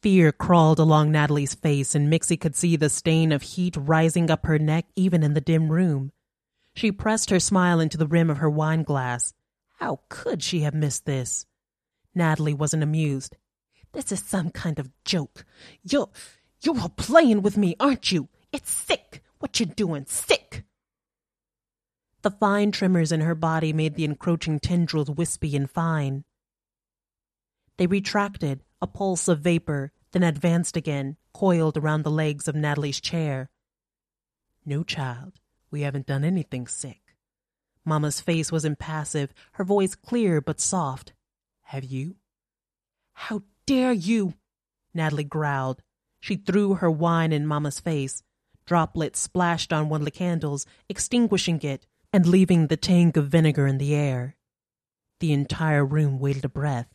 Fear 0.05 0.33
crawled 0.33 0.77
along 0.77 1.11
Natalie's 1.11 1.55
face, 1.55 1.95
and 1.95 2.11
Mixie 2.11 2.39
could 2.39 2.55
see 2.55 2.75
the 2.75 2.91
stain 2.91 3.31
of 3.31 3.41
heat 3.41 3.75
rising 3.75 4.29
up 4.29 4.45
her 4.45 4.59
neck 4.59 4.85
even 4.95 5.23
in 5.23 5.33
the 5.33 5.41
dim 5.41 5.71
room. 5.71 6.11
She 6.75 6.91
pressed 6.91 7.31
her 7.31 7.39
smile 7.39 7.79
into 7.79 7.97
the 7.97 8.05
rim 8.05 8.29
of 8.29 8.37
her 8.37 8.47
wine 8.47 8.83
glass. 8.83 9.33
How 9.79 10.01
could 10.07 10.43
she 10.43 10.59
have 10.59 10.75
missed 10.75 11.07
this? 11.07 11.47
Natalie 12.13 12.53
wasn't 12.53 12.83
amused. 12.83 13.35
This 13.93 14.11
is 14.11 14.19
some 14.19 14.51
kind 14.51 14.77
of 14.77 14.91
joke. 15.05 15.43
You're, 15.81 16.11
you're 16.61 16.79
all 16.79 16.89
playing 16.89 17.41
with 17.41 17.57
me, 17.57 17.75
aren't 17.79 18.11
you? 18.11 18.29
It's 18.53 18.69
sick. 18.69 19.23
What 19.39 19.59
you 19.59 19.65
doing? 19.65 20.05
Sick. 20.05 20.65
The 22.21 22.29
fine 22.29 22.71
tremors 22.71 23.11
in 23.11 23.21
her 23.21 23.33
body 23.33 23.73
made 23.73 23.95
the 23.95 24.05
encroaching 24.05 24.59
tendrils 24.59 25.09
wispy 25.09 25.55
and 25.55 25.67
fine. 25.67 26.25
They 27.77 27.87
retracted, 27.87 28.61
a 28.83 28.85
pulse 28.85 29.27
of 29.27 29.39
vapor, 29.39 29.91
then 30.15 30.23
advanced 30.23 30.77
again, 30.77 31.17
coiled 31.33 31.75
around 31.75 32.03
the 32.03 32.09
legs 32.09 32.47
of 32.47 32.55
Natalie's 32.55 33.01
chair. 33.01 33.49
No, 34.65 34.81
child, 34.81 35.33
we 35.69 35.81
haven't 35.81 36.05
done 36.05 36.23
anything 36.23 36.67
sick. 36.67 37.01
Mamma's 37.83 38.21
face 38.21 38.49
was 38.49 38.63
impassive, 38.63 39.33
her 39.53 39.65
voice 39.65 39.93
clear 39.93 40.39
but 40.39 40.61
soft. 40.61 41.11
Have 41.63 41.83
you? 41.83 42.15
How 43.11 43.43
dare 43.65 43.91
you? 43.91 44.35
Natalie 44.93 45.25
growled. 45.25 45.81
She 46.21 46.37
threw 46.37 46.75
her 46.75 46.89
wine 46.89 47.33
in 47.33 47.45
Mamma's 47.45 47.81
face. 47.81 48.23
Droplets 48.65 49.19
splashed 49.19 49.73
on 49.73 49.89
one 49.89 49.99
of 49.99 50.05
the 50.05 50.11
candles, 50.11 50.65
extinguishing 50.87 51.59
it 51.61 51.85
and 52.13 52.25
leaving 52.25 52.67
the 52.67 52.77
tank 52.77 53.17
of 53.17 53.27
vinegar 53.27 53.67
in 53.67 53.79
the 53.79 53.93
air. 53.93 54.37
The 55.19 55.33
entire 55.33 55.85
room 55.85 56.19
waited 56.19 56.45
a 56.45 56.49
breath. 56.49 56.87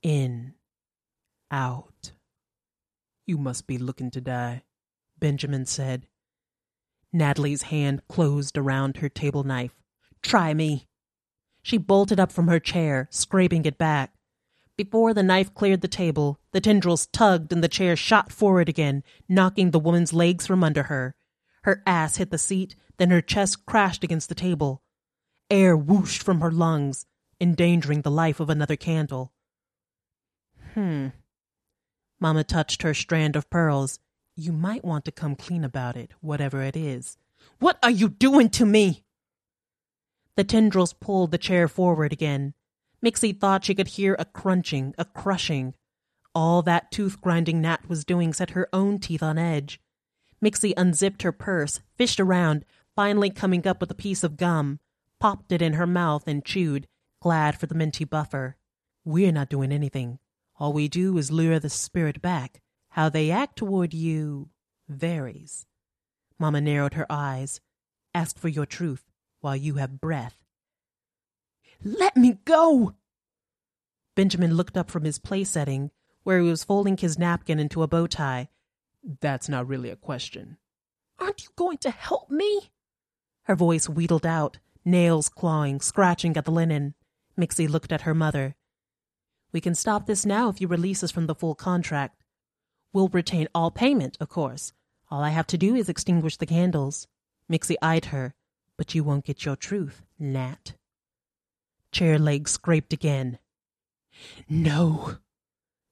In. 0.00 0.54
Out. 1.50 2.12
You 3.30 3.38
must 3.38 3.68
be 3.68 3.78
looking 3.78 4.10
to 4.10 4.20
die, 4.20 4.64
Benjamin 5.20 5.64
said. 5.64 6.08
Natalie's 7.12 7.62
hand 7.62 8.02
closed 8.08 8.58
around 8.58 8.96
her 8.96 9.08
table 9.08 9.44
knife. 9.44 9.76
Try 10.20 10.52
me. 10.52 10.88
She 11.62 11.78
bolted 11.78 12.18
up 12.18 12.32
from 12.32 12.48
her 12.48 12.58
chair, 12.58 13.06
scraping 13.12 13.64
it 13.66 13.78
back. 13.78 14.14
Before 14.76 15.14
the 15.14 15.22
knife 15.22 15.54
cleared 15.54 15.80
the 15.80 15.86
table, 15.86 16.40
the 16.50 16.60
tendrils 16.60 17.06
tugged 17.06 17.52
and 17.52 17.62
the 17.62 17.68
chair 17.68 17.94
shot 17.94 18.32
forward 18.32 18.68
again, 18.68 19.04
knocking 19.28 19.70
the 19.70 19.78
woman's 19.78 20.12
legs 20.12 20.44
from 20.44 20.64
under 20.64 20.82
her. 20.90 21.14
Her 21.62 21.84
ass 21.86 22.16
hit 22.16 22.32
the 22.32 22.36
seat, 22.36 22.74
then 22.96 23.10
her 23.10 23.22
chest 23.22 23.64
crashed 23.64 24.02
against 24.02 24.28
the 24.28 24.34
table. 24.34 24.82
Air 25.48 25.76
whooshed 25.76 26.24
from 26.24 26.40
her 26.40 26.50
lungs, 26.50 27.06
endangering 27.40 28.02
the 28.02 28.10
life 28.10 28.40
of 28.40 28.50
another 28.50 28.74
candle. 28.74 29.32
Hmm. 30.74 31.10
Mamma 32.20 32.44
touched 32.44 32.82
her 32.82 32.94
strand 32.94 33.34
of 33.34 33.48
pearls. 33.50 33.98
You 34.36 34.52
might 34.52 34.84
want 34.84 35.04
to 35.06 35.12
come 35.12 35.34
clean 35.34 35.64
about 35.64 35.96
it, 35.96 36.12
whatever 36.20 36.62
it 36.62 36.76
is. 36.76 37.16
What 37.58 37.78
are 37.82 37.90
you 37.90 38.08
doing 38.08 38.50
to 38.50 38.66
me? 38.66 39.02
The 40.36 40.44
tendrils 40.44 40.92
pulled 40.92 41.30
the 41.30 41.38
chair 41.38 41.66
forward 41.66 42.12
again. 42.12 42.54
Mixie 43.02 43.32
thought 43.32 43.64
she 43.64 43.74
could 43.74 43.88
hear 43.88 44.14
a 44.18 44.24
crunching, 44.24 44.94
a 44.98 45.04
crushing. 45.04 45.74
All 46.34 46.62
that 46.62 46.90
tooth 46.90 47.20
grinding 47.20 47.60
Nat 47.60 47.88
was 47.88 48.04
doing 48.04 48.32
set 48.32 48.50
her 48.50 48.68
own 48.72 48.98
teeth 48.98 49.22
on 49.22 49.38
edge. 49.38 49.80
Mixie 50.40 50.74
unzipped 50.76 51.22
her 51.22 51.32
purse, 51.32 51.80
fished 51.96 52.20
around, 52.20 52.64
finally 52.94 53.30
coming 53.30 53.66
up 53.66 53.80
with 53.80 53.90
a 53.90 53.94
piece 53.94 54.22
of 54.22 54.36
gum, 54.36 54.78
popped 55.18 55.52
it 55.52 55.62
in 55.62 55.74
her 55.74 55.86
mouth 55.86 56.24
and 56.26 56.44
chewed, 56.44 56.86
glad 57.20 57.58
for 57.58 57.66
the 57.66 57.74
minty 57.74 58.04
buffer. 58.04 58.56
We're 59.04 59.32
not 59.32 59.48
doing 59.48 59.72
anything. 59.72 60.18
All 60.60 60.74
we 60.74 60.88
do 60.88 61.16
is 61.16 61.32
lure 61.32 61.58
the 61.58 61.70
spirit 61.70 62.20
back. 62.20 62.60
How 62.90 63.08
they 63.08 63.30
act 63.30 63.56
toward 63.56 63.94
you 63.94 64.50
varies. 64.88 65.64
Mamma 66.38 66.60
narrowed 66.60 66.94
her 66.94 67.06
eyes. 67.08 67.60
Ask 68.14 68.38
for 68.38 68.48
your 68.48 68.66
truth 68.66 69.04
while 69.40 69.56
you 69.56 69.74
have 69.76 70.00
breath. 70.00 70.36
Let 71.82 72.14
me 72.14 72.38
go! 72.44 72.94
Benjamin 74.14 74.54
looked 74.54 74.76
up 74.76 74.90
from 74.90 75.04
his 75.04 75.18
play 75.18 75.44
setting, 75.44 75.90
where 76.24 76.40
he 76.40 76.50
was 76.50 76.64
folding 76.64 76.98
his 76.98 77.18
napkin 77.18 77.58
into 77.58 77.82
a 77.82 77.88
bow 77.88 78.06
tie. 78.06 78.48
That's 79.20 79.48
not 79.48 79.66
really 79.66 79.88
a 79.88 79.96
question. 79.96 80.58
Aren't 81.18 81.42
you 81.44 81.48
going 81.56 81.78
to 81.78 81.90
help 81.90 82.30
me? 82.30 82.70
Her 83.44 83.56
voice 83.56 83.88
wheedled 83.88 84.26
out, 84.26 84.58
nails 84.84 85.30
clawing, 85.30 85.80
scratching 85.80 86.36
at 86.36 86.44
the 86.44 86.50
linen. 86.50 86.94
Mixie 87.38 87.68
looked 87.68 87.92
at 87.92 88.02
her 88.02 88.14
mother. 88.14 88.56
We 89.52 89.60
can 89.60 89.74
stop 89.74 90.06
this 90.06 90.24
now 90.24 90.48
if 90.48 90.60
you 90.60 90.68
release 90.68 91.02
us 91.02 91.10
from 91.10 91.26
the 91.26 91.34
full 91.34 91.54
contract. 91.54 92.22
We'll 92.92 93.08
retain 93.08 93.48
all 93.54 93.70
payment, 93.70 94.16
of 94.20 94.28
course. 94.28 94.72
All 95.10 95.22
I 95.22 95.30
have 95.30 95.46
to 95.48 95.58
do 95.58 95.74
is 95.74 95.88
extinguish 95.88 96.36
the 96.36 96.46
candles. 96.46 97.06
Mixie 97.48 97.76
eyed 97.82 98.06
her. 98.06 98.34
But 98.76 98.94
you 98.94 99.04
won't 99.04 99.24
get 99.24 99.44
your 99.44 99.56
truth, 99.56 100.02
Nat. 100.18 100.74
Chair 101.92 102.18
leg 102.18 102.48
scraped 102.48 102.92
again. 102.92 103.38
No. 104.48 105.16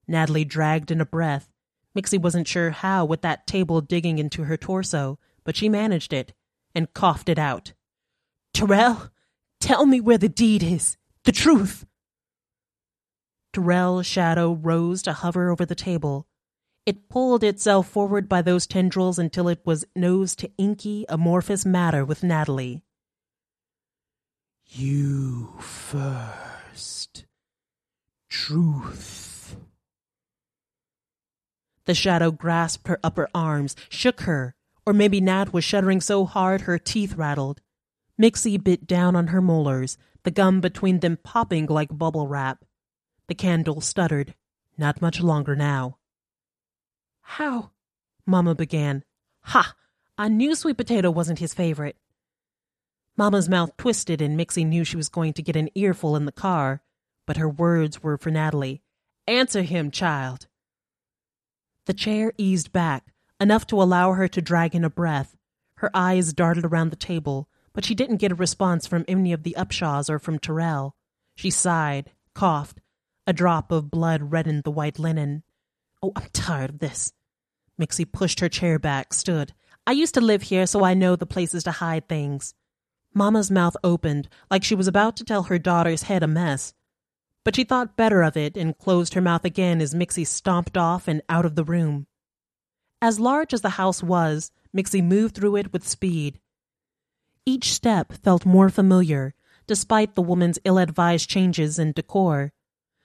Natalie 0.07 0.45
dragged 0.45 0.91
in 0.91 1.01
a 1.01 1.07
breath. 1.07 1.51
Mixie 1.95 2.19
wasn't 2.19 2.49
sure 2.49 2.71
how 2.71 3.05
with 3.05 3.23
that 3.23 3.47
table 3.47 3.81
digging 3.81 4.19
into 4.19 4.45
her 4.45 4.57
torso, 4.57 5.19
but 5.45 5.57
she 5.57 5.69
managed 5.69 6.13
it 6.13 6.33
and 6.75 6.93
coughed 6.95 7.29
it 7.29 7.39
out. 7.39 7.73
Terrell, 8.55 9.11
tell 9.61 9.85
me 9.85 10.01
where 10.01 10.19
the 10.19 10.29
deed 10.29 10.63
is. 10.63 10.97
The 11.25 11.33
truth. 11.33 11.85
Terrell's 13.59 14.07
shadow 14.07 14.53
rose 14.53 15.03
to 15.03 15.13
hover 15.13 15.51
over 15.51 15.67
the 15.67 15.75
table. 15.75 16.29
It 16.87 17.09
pulled 17.09 17.43
itself 17.43 17.89
forward 17.89 18.29
by 18.29 18.41
those 18.41 18.69
tendrils 18.69 19.19
until 19.19 19.49
it 19.49 19.61
was 19.65 19.85
nose 19.97 20.37
to 20.37 20.51
inky, 20.57 21.05
amorphous 21.09 21.67
matter 21.67 22.05
with 22.05 22.23
Natalie. 22.23 22.85
You 24.65 25.55
first. 25.59 27.25
Truth. 28.29 29.57
The 31.87 31.95
shadow 31.95 32.31
grasped 32.31 32.87
her 32.87 33.01
upper 33.03 33.29
arms, 33.35 33.75
shook 33.89 34.21
her, 34.21 34.55
or 34.87 34.93
maybe 34.93 35.21
Nat 35.21 35.53
was 35.53 35.65
shuddering 35.65 36.01
so 36.01 36.27
hard 36.27 36.61
her 36.61 36.79
teeth 36.79 37.17
rattled. 37.17 37.61
Mixie 38.17 38.63
bit 38.63 38.87
down 38.87 39.17
on 39.17 39.29
her 39.29 39.43
molars, 39.43 39.99
the 40.23 40.31
gum 40.31 40.61
between 40.61 41.01
them 41.01 41.19
popping 41.25 41.67
like 41.67 41.89
bubble 41.91 42.29
wrap. 42.29 42.65
The 43.29 43.35
candle 43.35 43.81
stuttered. 43.81 44.35
Not 44.77 45.03
much 45.03 45.21
longer 45.21 45.55
now. 45.55 45.99
How? 47.21 47.71
Mamma 48.25 48.55
began. 48.55 49.05
Ha! 49.43 49.75
I 50.17 50.29
knew 50.29 50.55
sweet 50.55 50.77
potato 50.77 51.11
wasn't 51.11 51.39
his 51.39 51.55
favorite. 51.55 51.97
Mamma's 53.17 53.49
mouth 53.49 53.77
twisted, 53.77 54.23
and 54.23 54.37
Mixie 54.37 54.65
knew 54.65 54.85
she 54.85 54.97
was 54.97 55.09
going 55.09 55.33
to 55.35 55.43
get 55.43 55.57
an 55.57 55.69
earful 55.75 56.17
in 56.17 56.25
the 56.25 56.33
car, 56.33 56.83
but 57.27 57.37
her 57.37 57.49
words 57.49 58.03
were 58.03 58.17
for 58.17 58.31
Natalie. 58.31 58.83
Answer 59.27 59.63
him, 59.63 59.91
child. 59.91 60.47
The 61.85 61.95
chair 61.95 62.33
eased 62.39 62.73
back, 62.73 63.13
enough 63.41 63.67
to 63.69 63.83
allow 63.83 64.13
her 64.13 64.29
to 64.29 64.41
drag 64.41 64.75
in 64.75 64.85
a 64.85 64.91
breath. 64.91 65.37
Her 65.77 65.91
eyes 65.93 66.33
darted 66.33 66.65
around 66.65 66.91
the 66.91 66.97
table, 66.97 67.49
but 67.73 67.85
she 67.85 67.95
didn't 67.95 68.17
get 68.17 68.33
a 68.33 68.37
response 68.37 68.87
from 68.87 69.05
any 69.07 69.33
of 69.33 69.43
the 69.43 69.57
Upshaws 69.59 70.09
or 70.09 70.19
from 70.19 70.39
Terrell. 70.39 70.97
She 71.35 71.51
sighed, 71.51 72.13
coughed. 72.35 72.81
A 73.29 73.35
drop 73.35 73.71
of 73.71 73.91
blood 73.91 74.33
reddened 74.33 74.65
the 74.65 74.71
white 74.71 74.99
linen. 74.99 75.43
Oh, 76.03 76.13
I'm 76.17 76.31
tired 76.33 76.71
of 76.71 76.79
this. 76.79 77.13
Mixie 77.77 78.07
pushed 78.07 78.41
her 78.41 78.49
chair 78.49 78.79
back, 78.79 79.13
stood. 79.13 79.53
I 79.87 79.93
used 79.93 80.15
to 80.15 80.23
live 80.23 80.45
here, 80.45 80.65
so 80.65 80.83
I 80.83 80.95
know 80.95 81.15
the 81.15 81.27
places 81.27 81.63
to 81.65 81.73
hide 81.73 82.09
things. 82.09 82.55
Mamma's 83.13 83.51
mouth 83.51 83.77
opened, 83.85 84.31
like 84.51 84.65
she 84.65 84.75
was 84.75 84.87
about 84.87 85.15
to 85.19 85.25
tell 85.25 85.43
her 85.43 85.59
daughter's 85.59 86.05
head 86.05 86.23
a 86.23 86.27
mess. 86.27 86.73
But 87.45 87.55
she 87.55 87.65
thought 87.65 87.99
better 87.99 88.23
of 88.23 88.35
it 88.35 88.57
and 88.57 88.79
closed 88.79 89.13
her 89.13 89.21
mouth 89.21 89.45
again 89.45 89.83
as 89.83 89.95
Mixie 89.95 90.25
stomped 90.25 90.79
off 90.79 91.07
and 91.07 91.21
out 91.29 91.45
of 91.45 91.55
the 91.55 91.65
room. 91.65 92.07
As 93.03 93.21
large 93.21 93.53
as 93.53 93.61
the 93.61 93.77
house 93.77 94.03
was, 94.03 94.53
Mixie 94.73 95.03
moved 95.03 95.35
through 95.35 95.57
it 95.57 95.71
with 95.71 95.87
speed. 95.87 96.41
Each 97.45 97.75
step 97.75 98.11
felt 98.25 98.47
more 98.47 98.71
familiar, 98.71 99.35
despite 99.67 100.15
the 100.15 100.23
woman's 100.23 100.59
ill 100.65 100.79
advised 100.79 101.29
changes 101.29 101.79
in 101.79 101.93
decor. 101.93 102.55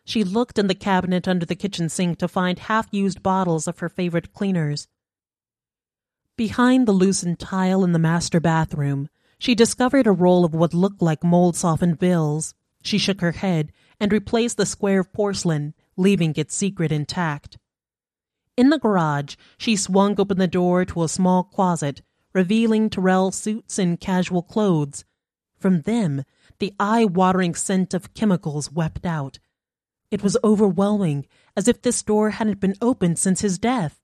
She 0.05 0.23
looked 0.23 0.59
in 0.59 0.67
the 0.67 0.75
cabinet 0.75 1.27
under 1.27 1.45
the 1.45 1.55
kitchen 1.55 1.89
sink 1.89 2.19
to 2.19 2.27
find 2.27 2.59
half 2.59 2.87
used 2.91 3.23
bottles 3.23 3.67
of 3.67 3.79
her 3.79 3.89
favorite 3.89 4.33
cleaners. 4.33 4.87
Behind 6.35 6.87
the 6.87 6.91
loosened 6.91 7.39
tile 7.39 7.83
in 7.83 7.93
the 7.93 7.99
master 7.99 8.39
bathroom, 8.39 9.07
she 9.37 9.55
discovered 9.55 10.07
a 10.07 10.11
roll 10.11 10.45
of 10.45 10.53
what 10.53 10.73
looked 10.73 11.01
like 11.01 11.23
mold 11.23 11.55
softened 11.55 11.99
bills. 11.99 12.53
She 12.81 12.97
shook 12.97 13.21
her 13.21 13.33
head 13.33 13.71
and 13.99 14.11
replaced 14.11 14.57
the 14.57 14.65
square 14.65 15.01
of 15.01 15.13
porcelain, 15.13 15.73
leaving 15.95 16.33
its 16.35 16.55
secret 16.55 16.91
intact. 16.91 17.57
In 18.57 18.69
the 18.69 18.79
garage, 18.79 19.35
she 19.57 19.75
swung 19.75 20.19
open 20.19 20.37
the 20.37 20.47
door 20.47 20.85
to 20.85 21.03
a 21.03 21.09
small 21.09 21.43
closet, 21.43 22.01
revealing 22.33 22.89
Terrell's 22.89 23.35
suits 23.35 23.79
and 23.79 23.99
casual 23.99 24.43
clothes. 24.43 25.05
From 25.59 25.81
them, 25.81 26.23
the 26.59 26.73
eye 26.79 27.05
watering 27.05 27.55
scent 27.55 27.93
of 27.93 28.13
chemicals 28.13 28.71
wept 28.71 29.05
out. 29.05 29.39
It 30.13 30.21
was 30.21 30.37
overwhelming, 30.43 31.25
as 31.57 31.67
if 31.67 31.81
this 31.81 32.03
door 32.03 32.29
hadn't 32.29 32.59
been 32.59 32.75
opened 32.79 33.17
since 33.17 33.41
his 33.41 33.57
death. 33.57 33.99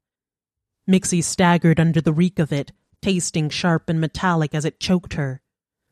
Mixie 0.88 1.22
staggered 1.22 1.80
under 1.80 2.02
the 2.02 2.12
reek 2.12 2.40
of 2.40 2.52
it, 2.52 2.72
tasting 3.00 3.48
sharp 3.48 3.90
and 3.90 4.02
metallic 4.02 4.56
as 4.56 4.66
it 4.66 4.80
choked 4.80 5.14
her. 5.14 5.40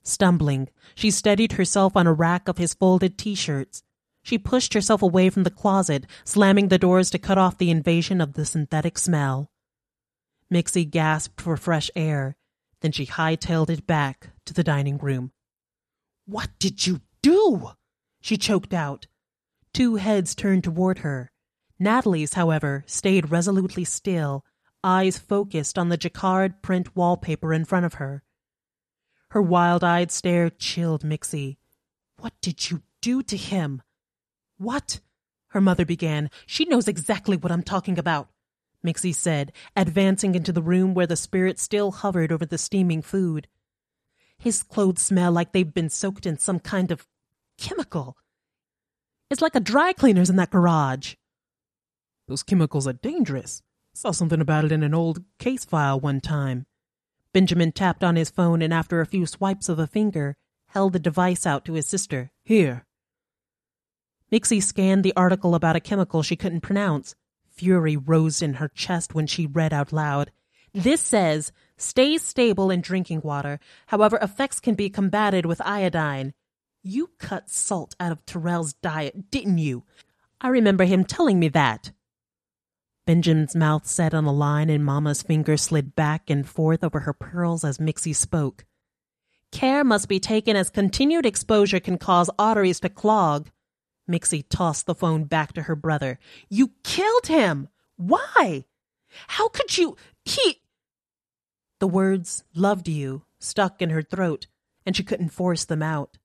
Stumbling, 0.02 0.70
she 0.96 1.12
steadied 1.12 1.52
herself 1.52 1.96
on 1.96 2.08
a 2.08 2.14
rack 2.14 2.48
of 2.48 2.58
his 2.58 2.74
folded 2.74 3.16
t 3.16 3.36
shirts. 3.36 3.84
She 4.24 4.40
pushed 4.40 4.74
herself 4.74 5.04
away 5.04 5.30
from 5.30 5.44
the 5.44 5.52
closet, 5.52 6.08
slamming 6.24 6.70
the 6.70 6.80
doors 6.80 7.12
to 7.12 7.20
cut 7.20 7.38
off 7.38 7.60
the 7.60 7.70
invasion 7.70 8.20
of 8.20 8.34
the 8.34 8.44
synthetic 8.44 8.98
smell. 8.98 9.52
Mixie 10.50 10.90
gasped 10.90 11.40
for 11.40 11.58
fresh 11.58 11.92
air. 11.96 12.38
Then 12.82 12.92
she 12.92 13.06
hightailed 13.06 13.70
it 13.70 13.86
back 13.86 14.32
to 14.46 14.54
the 14.56 14.64
dining 14.64 14.98
room. 14.98 15.32
What 16.26 16.50
did 16.58 16.88
you 16.88 17.02
do? 17.22 17.74
She 18.20 18.36
choked 18.36 18.74
out. 18.74 19.06
Two 19.78 19.98
heads 19.98 20.34
turned 20.34 20.64
toward 20.64 20.98
her. 21.06 21.30
Natalie's, 21.78 22.34
however, 22.34 22.84
stayed 22.88 23.30
resolutely 23.30 23.84
still, 23.84 24.44
eyes 24.84 25.20
focused 25.20 25.78
on 25.78 25.90
the 25.90 25.98
jacquard 25.98 26.64
print 26.64 26.96
wallpaper 26.96 27.54
in 27.54 27.64
front 27.64 27.86
of 27.86 27.94
her. 28.02 28.24
Her 29.30 29.42
wild 29.44 29.84
eyed 29.84 30.12
stare 30.12 30.50
chilled 30.50 31.04
Mixie. 31.04 31.60
What 32.18 32.34
did 32.42 32.72
you 32.72 32.82
do 33.04 33.22
to 33.22 33.38
him? 33.38 33.84
What? 34.58 35.00
Her 35.50 35.62
mother 35.62 35.86
began. 35.86 36.32
She 36.48 36.66
knows 36.66 36.88
exactly 36.88 37.38
what 37.38 37.52
I'm 37.52 37.62
talking 37.62 38.00
about, 38.00 38.30
Mixie 38.82 39.14
said, 39.14 39.54
advancing 39.76 40.34
into 40.34 40.52
the 40.52 40.64
room 40.64 40.96
where 40.96 41.06
the 41.06 41.16
spirit 41.16 41.60
still 41.60 41.92
hovered 41.92 42.32
over 42.32 42.48
the 42.48 42.58
steaming 42.58 43.04
food. 43.04 43.48
His 44.40 44.64
clothes 44.64 45.04
smell 45.04 45.32
like 45.32 45.52
they've 45.52 45.72
been 45.72 45.92
soaked 45.92 46.26
in 46.26 46.40
some 46.40 46.60
kind 46.60 46.90
of 46.90 47.06
chemical. 47.60 48.18
It's 49.30 49.42
like 49.42 49.56
a 49.56 49.60
dry 49.60 49.94
cleaner's 49.94 50.30
in 50.30 50.38
that 50.38 50.52
garage. 50.52 51.16
Those 52.28 52.44
chemicals 52.44 52.88
are 52.88 52.94
dangerous. 52.94 53.62
Saw 53.94 54.12
something 54.12 54.42
about 54.42 54.66
it 54.66 54.72
in 54.72 54.84
an 54.84 54.94
old 54.94 55.24
case 55.40 55.66
file 55.66 56.00
one 56.00 56.22
time. 56.22 56.66
Benjamin 57.34 57.72
tapped 57.72 58.04
on 58.04 58.16
his 58.16 58.30
phone 58.30 58.62
and, 58.62 58.74
after 58.74 59.02
a 59.02 59.06
few 59.06 59.26
swipes 59.26 59.70
of 59.70 59.80
a 59.80 59.88
finger, 59.88 60.36
held 60.68 60.94
the 60.94 61.00
device 61.00 61.46
out 61.46 61.66
to 61.66 61.74
his 61.74 61.88
sister. 61.88 62.32
Here. 62.44 62.86
Mixie 64.32 64.62
scanned 64.62 65.04
the 65.04 65.14
article 65.16 65.56
about 65.56 65.76
a 65.76 65.82
chemical 65.82 66.22
she 66.24 66.36
couldn't 66.36 66.62
pronounce. 66.62 67.16
Fury 67.50 67.98
rose 67.98 68.42
in 68.42 68.56
her 68.56 68.68
chest 68.70 69.16
when 69.16 69.28
she 69.28 69.48
read 69.48 69.74
out 69.74 69.92
loud. 69.92 70.32
This 70.74 71.02
says, 71.02 71.52
stays 71.78 72.22
stable 72.22 72.70
in 72.70 72.82
drinking 72.82 73.22
water. 73.24 73.60
However, 73.88 74.18
effects 74.22 74.60
can 74.60 74.76
be 74.76 74.90
combated 74.90 75.46
with 75.46 75.62
iodine. 75.62 76.34
You 76.90 77.10
cut 77.20 77.50
salt 77.50 77.98
out 78.00 78.14
of 78.14 78.26
Terrell's 78.26 78.72
diet, 78.72 79.30
didn't 79.30 79.58
you? 79.58 79.84
I 80.40 80.48
remember 80.48 80.86
him 80.86 81.04
telling 81.04 81.38
me 81.38 81.50
that. 81.50 81.92
Benjamin's 83.06 83.58
mouth 83.58 83.86
set 83.86 84.14
on 84.14 84.24
a 84.24 84.32
line 84.32 84.70
and 84.70 84.86
Mamma's 84.86 85.22
fingers 85.22 85.64
slid 85.64 85.98
back 85.98 86.30
and 86.30 86.48
forth 86.48 86.86
over 86.86 87.02
her 87.02 87.12
pearls 87.12 87.66
as 87.66 87.78
Mixie 87.78 88.16
spoke. 88.16 88.64
Care 89.52 89.84
must 89.84 90.08
be 90.08 90.22
taken 90.22 90.56
as 90.56 90.70
continued 90.70 91.26
exposure 91.26 91.82
can 91.82 91.98
cause 91.98 92.30
arteries 92.40 92.80
to 92.80 92.88
clog. 92.88 93.50
Mixie 94.10 94.46
tossed 94.48 94.86
the 94.86 94.96
phone 94.96 95.26
back 95.26 95.52
to 95.54 95.64
her 95.64 95.76
brother. 95.76 96.20
You 96.48 96.72
killed 96.86 97.28
him! 97.28 97.68
Why? 97.98 98.64
How 99.28 99.50
could 99.50 99.78
you? 99.78 99.98
He. 100.24 100.62
The 101.82 101.88
words, 101.90 102.46
loved 102.56 102.88
you, 102.88 103.24
stuck 103.40 103.82
in 103.82 103.90
her 103.90 104.04
throat, 104.04 104.48
and 104.86 104.96
she 104.96 105.04
couldn't 105.04 105.30
force 105.30 105.66
them 105.66 105.84
out. 105.84 106.18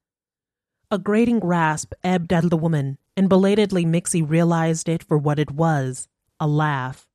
A 0.93 0.99
grating 0.99 1.41
rasp 1.41 1.95
ebbed 2.05 2.35
of 2.35 2.51
the 2.51 2.57
woman, 2.59 2.99
and 3.17 3.27
belatedly 3.27 3.87
Mixie 3.87 4.21
realized 4.21 4.91
it 4.91 5.03
for 5.03 5.17
what 5.17 5.39
it 5.39 5.51
was 5.51 6.07
a 6.39 6.47
laugh. 6.47 7.09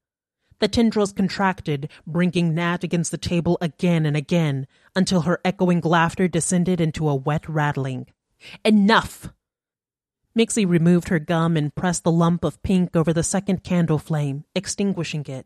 The 0.58 0.68
tendrils 0.68 1.14
contracted, 1.14 1.88
bringing 2.08 2.56
Nat 2.56 2.84
against 2.84 3.12
the 3.12 3.20
table 3.20 3.56
again 3.62 4.08
and 4.08 4.18
again, 4.18 4.66
until 4.96 5.22
her 5.22 5.40
echoing 5.46 5.82
laughter 5.82 6.28
descended 6.28 6.82
into 6.82 7.08
a 7.08 7.14
wet 7.14 7.48
rattling. 7.48 8.08
Enough! 8.66 9.32
Mixie 10.34 10.66
removed 10.66 11.10
her 11.10 11.20
gum 11.20 11.56
and 11.56 11.76
pressed 11.76 12.04
the 12.04 12.12
lump 12.12 12.44
of 12.44 12.64
pink 12.64 12.96
over 12.96 13.14
the 13.14 13.22
second 13.22 13.64
candle 13.64 14.00
flame, 14.00 14.44
extinguishing 14.56 15.24
it. 15.28 15.46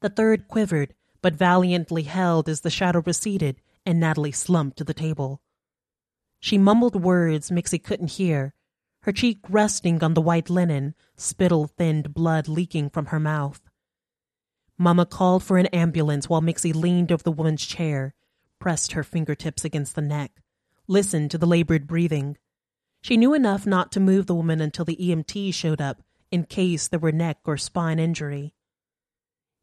The 0.00 0.08
third 0.08 0.48
quivered, 0.48 0.94
but 1.20 1.34
valiantly 1.34 2.04
held 2.04 2.48
as 2.48 2.62
the 2.62 2.70
shadow 2.70 3.02
receded 3.04 3.60
and 3.84 4.00
Natalie 4.00 4.32
slumped 4.32 4.78
to 4.78 4.84
the 4.84 4.94
table. 4.94 5.42
She 6.40 6.58
mumbled 6.58 7.02
words 7.02 7.50
Mixie 7.50 7.82
couldn't 7.82 8.12
hear, 8.12 8.54
her 9.02 9.12
cheek 9.12 9.38
resting 9.48 10.02
on 10.02 10.14
the 10.14 10.20
white 10.20 10.50
linen, 10.50 10.94
spittle 11.16 11.66
thinned 11.66 12.12
blood 12.12 12.48
leaking 12.48 12.90
from 12.90 13.06
her 13.06 13.20
mouth. 13.20 13.60
Mamma 14.78 15.06
called 15.06 15.42
for 15.42 15.58
an 15.58 15.66
ambulance 15.66 16.28
while 16.28 16.40
Mixie 16.42 16.72
leaned 16.72 17.10
over 17.10 17.22
the 17.22 17.32
woman's 17.32 17.64
chair, 17.64 18.14
pressed 18.58 18.92
her 18.92 19.02
fingertips 19.02 19.64
against 19.64 19.94
the 19.94 20.02
neck, 20.02 20.42
listened 20.86 21.30
to 21.30 21.38
the 21.38 21.46
labored 21.46 21.86
breathing. 21.86 22.36
She 23.00 23.16
knew 23.16 23.32
enough 23.32 23.66
not 23.66 23.92
to 23.92 24.00
move 24.00 24.26
the 24.26 24.34
woman 24.34 24.60
until 24.60 24.84
the 24.84 24.96
EMT 24.96 25.54
showed 25.54 25.80
up 25.80 26.02
in 26.30 26.44
case 26.44 26.88
there 26.88 27.00
were 27.00 27.12
neck 27.12 27.38
or 27.44 27.56
spine 27.56 27.98
injury. 27.98 28.54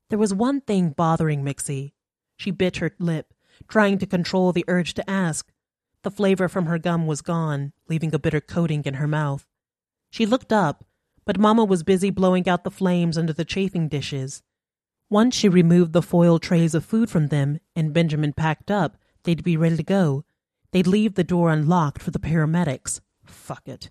There 0.09 0.19
was 0.19 0.33
one 0.33 0.62
thing 0.62 0.89
bothering 0.89 1.43
Mixie. 1.43 1.93
She 2.38 2.51
bit 2.51 2.77
her 2.77 2.91
lip, 2.99 3.33
trying 3.67 3.97
to 3.99 4.05
control 4.05 4.51
the 4.51 4.65
urge 4.67 4.93
to 4.95 5.09
ask. 5.09 5.51
The 6.03 6.11
flavor 6.11 6.47
from 6.47 6.65
her 6.65 6.77
gum 6.77 7.07
was 7.07 7.21
gone, 7.21 7.73
leaving 7.89 8.13
a 8.13 8.19
bitter 8.19 8.41
coating 8.41 8.83
in 8.85 8.95
her 8.95 9.07
mouth. 9.07 9.45
She 10.09 10.25
looked 10.25 10.53
up, 10.53 10.85
but 11.25 11.39
Mamma 11.39 11.63
was 11.63 11.83
busy 11.83 12.09
blowing 12.09 12.47
out 12.47 12.63
the 12.63 12.71
flames 12.71 13.17
under 13.17 13.33
the 13.33 13.45
chafing 13.45 13.87
dishes. 13.87 14.43
Once 15.09 15.35
she 15.35 15.47
removed 15.47 15.93
the 15.93 16.01
foil 16.01 16.39
trays 16.39 16.75
of 16.75 16.83
food 16.83 17.09
from 17.09 17.27
them 17.27 17.59
and 17.75 17.93
Benjamin 17.93 18.33
packed 18.33 18.69
up, 18.69 18.97
they'd 19.23 19.43
be 19.43 19.55
ready 19.55 19.77
to 19.77 19.83
go. 19.83 20.25
They'd 20.71 20.87
leave 20.87 21.15
the 21.15 21.23
door 21.23 21.49
unlocked 21.51 22.01
for 22.01 22.11
the 22.11 22.19
paramedics. 22.19 22.99
Fuck 23.25 23.67
it. 23.67 23.89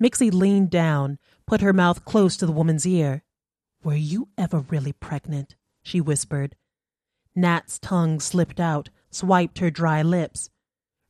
Mixie 0.00 0.30
leaned 0.32 0.70
down, 0.70 1.18
put 1.46 1.60
her 1.60 1.72
mouth 1.72 2.04
close 2.04 2.36
to 2.38 2.46
the 2.46 2.52
woman's 2.52 2.86
ear. 2.86 3.22
Were 3.84 3.94
you 3.94 4.28
ever 4.36 4.60
really 4.60 4.92
pregnant? 4.92 5.54
she 5.82 6.00
whispered. 6.00 6.56
Nat's 7.36 7.78
tongue 7.78 8.18
slipped 8.18 8.58
out, 8.58 8.90
swiped 9.10 9.58
her 9.58 9.70
dry 9.70 10.02
lips. 10.02 10.50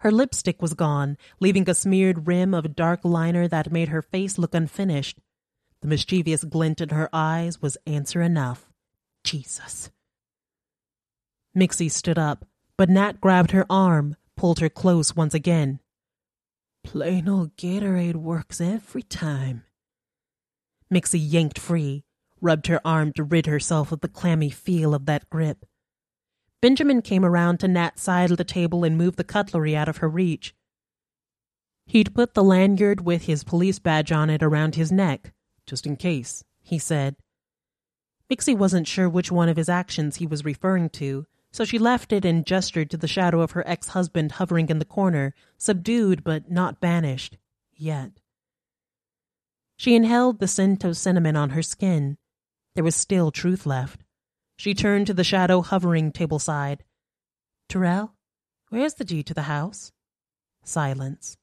Her 0.02 0.10
lipstick 0.10 0.60
was 0.60 0.74
gone, 0.74 1.16
leaving 1.38 1.70
a 1.70 1.74
smeared 1.76 2.26
rim 2.26 2.54
of 2.54 2.74
dark 2.74 3.04
liner 3.04 3.46
that 3.46 3.70
made 3.70 3.90
her 3.90 4.02
face 4.02 4.36
look 4.36 4.52
unfinished. 4.52 5.20
The 5.80 5.86
mischievous 5.86 6.42
glint 6.42 6.80
in 6.80 6.88
her 6.88 7.08
eyes 7.12 7.62
was 7.62 7.78
answer 7.86 8.20
enough. 8.20 8.68
Jesus. 9.22 9.92
Mixie 11.54 11.88
stood 11.88 12.18
up, 12.18 12.44
but 12.76 12.88
Nat 12.88 13.20
grabbed 13.20 13.52
her 13.52 13.64
arm, 13.70 14.16
pulled 14.36 14.58
her 14.58 14.68
close 14.68 15.14
once 15.14 15.34
again. 15.34 15.78
Plain 16.82 17.28
old 17.28 17.56
Gatorade 17.56 18.16
works 18.16 18.60
every 18.60 19.04
time. 19.04 19.62
Mixie 20.90 21.20
yanked 21.20 21.60
free, 21.60 22.02
rubbed 22.40 22.66
her 22.66 22.80
arm 22.84 23.12
to 23.12 23.22
rid 23.22 23.46
herself 23.46 23.92
of 23.92 24.00
the 24.00 24.08
clammy 24.08 24.50
feel 24.50 24.94
of 24.94 25.06
that 25.06 25.30
grip. 25.30 25.64
Benjamin 26.62 27.02
came 27.02 27.24
around 27.24 27.58
to 27.58 27.68
Nat's 27.68 28.02
side 28.02 28.30
of 28.30 28.36
the 28.36 28.44
table 28.44 28.84
and 28.84 28.96
moved 28.96 29.18
the 29.18 29.24
cutlery 29.24 29.74
out 29.74 29.88
of 29.88 29.96
her 29.96 30.08
reach. 30.08 30.54
He'd 31.86 32.14
put 32.14 32.34
the 32.34 32.44
lanyard 32.44 33.04
with 33.04 33.24
his 33.24 33.42
police 33.42 33.80
badge 33.80 34.12
on 34.12 34.30
it 34.30 34.44
around 34.44 34.76
his 34.76 34.92
neck, 34.92 35.32
just 35.66 35.86
in 35.86 35.96
case, 35.96 36.44
he 36.62 36.78
said. 36.78 37.16
Mixie 38.30 38.54
wasn't 38.54 38.86
sure 38.86 39.08
which 39.08 39.32
one 39.32 39.48
of 39.48 39.56
his 39.56 39.68
actions 39.68 40.16
he 40.16 40.26
was 40.26 40.44
referring 40.44 40.88
to, 40.90 41.26
so 41.50 41.64
she 41.64 41.80
left 41.80 42.12
it 42.12 42.24
and 42.24 42.46
gestured 42.46 42.90
to 42.90 42.96
the 42.96 43.08
shadow 43.08 43.40
of 43.40 43.50
her 43.50 43.66
ex 43.66 43.88
husband 43.88 44.32
hovering 44.32 44.68
in 44.68 44.78
the 44.78 44.84
corner, 44.84 45.34
subdued 45.58 46.22
but 46.22 46.48
not 46.48 46.80
banished. 46.80 47.38
Yet. 47.74 48.20
She 49.76 49.96
inhaled 49.96 50.38
the 50.38 50.46
scent 50.46 50.84
of 50.84 50.96
cinnamon 50.96 51.34
on 51.34 51.50
her 51.50 51.62
skin. 51.62 52.18
There 52.76 52.84
was 52.84 52.94
still 52.94 53.32
truth 53.32 53.66
left. 53.66 54.01
She 54.62 54.74
turned 54.74 55.08
to 55.08 55.14
the 55.14 55.24
shadow 55.24 55.60
hovering 55.60 56.12
tableside. 56.12 56.82
Terrell, 57.68 58.14
where's 58.68 58.94
the 58.94 59.04
deed 59.04 59.26
to 59.26 59.34
the 59.34 59.50
house? 59.50 59.90
Silence. 60.62 61.36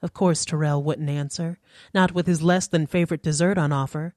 Of 0.00 0.14
course, 0.14 0.46
Terrell 0.46 0.82
wouldn't 0.82 1.10
answer, 1.10 1.58
not 1.92 2.12
with 2.12 2.26
his 2.26 2.40
less 2.40 2.66
than 2.66 2.86
favorite 2.86 3.22
dessert 3.22 3.58
on 3.58 3.70
offer. 3.70 4.14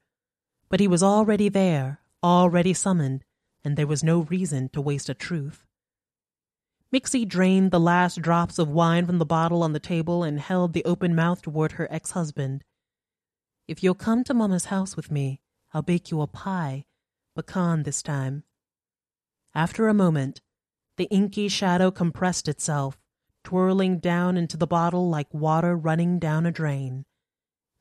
But 0.69 0.79
he 0.79 0.87
was 0.87 1.03
already 1.03 1.49
there, 1.49 1.99
already 2.23 2.73
summoned, 2.73 3.25
and 3.65 3.75
there 3.75 3.85
was 3.85 4.01
no 4.01 4.21
reason 4.21 4.69
to 4.69 4.79
waste 4.79 5.09
a 5.09 5.13
truth. 5.13 5.65
Mixie 6.93 7.27
drained 7.27 7.71
the 7.71 7.81
last 7.81 8.21
drops 8.21 8.57
of 8.57 8.69
wine 8.69 9.05
from 9.05 9.19
the 9.19 9.25
bottle 9.25 9.61
on 9.61 9.73
the 9.73 9.77
table 9.77 10.23
and 10.23 10.39
held 10.39 10.71
the 10.71 10.85
open 10.85 11.15
mouth 11.15 11.41
toward 11.41 11.73
her 11.73 11.91
ex 11.91 12.11
husband. 12.11 12.63
If 13.67 13.83
you'll 13.83 13.93
come 13.93 14.23
to 14.23 14.33
Mamma's 14.33 14.67
house 14.67 14.95
with 14.95 15.11
me, 15.11 15.41
I'll 15.73 15.81
bake 15.81 16.11
you 16.11 16.21
a 16.21 16.27
pie, 16.27 16.85
pecan 17.35 17.83
this 17.83 18.01
time. 18.01 18.43
After 19.53 19.87
a 19.87 19.93
moment, 19.93 20.41
the 20.97 21.05
inky 21.05 21.47
shadow 21.49 21.91
compressed 21.91 22.47
itself, 22.47 22.97
twirling 23.43 23.99
down 23.99 24.37
into 24.37 24.57
the 24.57 24.67
bottle 24.67 25.09
like 25.09 25.33
water 25.33 25.75
running 25.75 26.19
down 26.19 26.45
a 26.45 26.51
drain. 26.51 27.05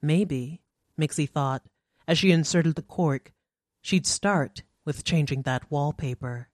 Maybe, 0.03 0.61
Mixie 0.99 1.29
thought, 1.29 1.63
as 2.07 2.19
she 2.19 2.33
inserted 2.33 2.75
the 2.75 2.83
cork, 2.83 3.33
she'd 3.81 4.07
start 4.07 4.63
with 4.85 5.05
changing 5.05 5.43
that 5.43 5.71
wallpaper. 5.71 6.49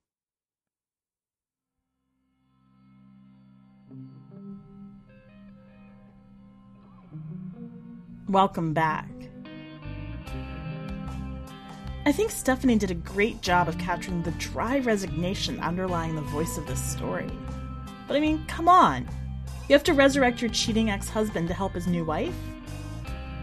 Welcome 8.28 8.74
back. 8.74 9.19
I 12.06 12.12
think 12.12 12.30
Stephanie 12.30 12.78
did 12.78 12.90
a 12.90 12.94
great 12.94 13.42
job 13.42 13.68
of 13.68 13.76
capturing 13.76 14.22
the 14.22 14.30
dry 14.32 14.78
resignation 14.78 15.60
underlying 15.60 16.14
the 16.14 16.22
voice 16.22 16.56
of 16.56 16.66
this 16.66 16.82
story. 16.82 17.30
But 18.08 18.16
I 18.16 18.20
mean, 18.20 18.44
come 18.46 18.68
on. 18.68 19.06
You 19.68 19.74
have 19.74 19.84
to 19.84 19.92
resurrect 19.92 20.40
your 20.40 20.50
cheating 20.50 20.90
ex 20.90 21.08
husband 21.08 21.48
to 21.48 21.54
help 21.54 21.74
his 21.74 21.86
new 21.86 22.04
wife? 22.04 22.34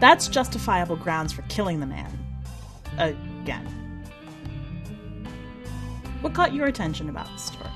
That's 0.00 0.28
justifiable 0.28 0.96
grounds 0.96 1.32
for 1.32 1.42
killing 1.42 1.80
the 1.80 1.86
man. 1.86 2.18
again. 2.98 3.64
What 6.20 6.34
caught 6.34 6.52
your 6.52 6.66
attention 6.66 7.08
about 7.08 7.28
the 7.28 7.38
story? 7.38 7.70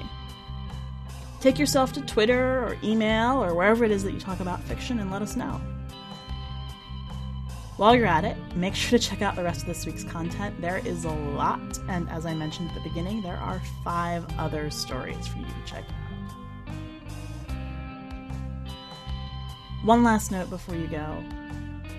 Take 1.40 1.58
yourself 1.58 1.92
to 1.92 2.00
Twitter 2.02 2.64
or 2.64 2.76
email 2.82 3.42
or 3.42 3.54
wherever 3.54 3.84
it 3.84 3.92
is 3.92 4.02
that 4.02 4.12
you 4.12 4.20
talk 4.20 4.40
about 4.40 4.62
fiction 4.64 4.98
and 4.98 5.12
let 5.12 5.22
us 5.22 5.36
know. 5.36 5.60
While 7.82 7.96
you're 7.96 8.06
at 8.06 8.24
it, 8.24 8.36
make 8.54 8.76
sure 8.76 8.96
to 8.96 9.04
check 9.04 9.22
out 9.22 9.34
the 9.34 9.42
rest 9.42 9.62
of 9.62 9.66
this 9.66 9.84
week's 9.84 10.04
content. 10.04 10.60
There 10.60 10.80
is 10.86 11.04
a 11.04 11.10
lot, 11.10 11.80
and 11.88 12.08
as 12.10 12.24
I 12.26 12.32
mentioned 12.32 12.68
at 12.68 12.76
the 12.76 12.88
beginning, 12.88 13.22
there 13.22 13.34
are 13.38 13.60
five 13.82 14.24
other 14.38 14.70
stories 14.70 15.26
for 15.26 15.38
you 15.38 15.46
to 15.46 15.52
check 15.66 15.82
out. 15.88 16.74
One 19.82 20.04
last 20.04 20.30
note 20.30 20.48
before 20.48 20.76
you 20.76 20.86
go 20.86 21.24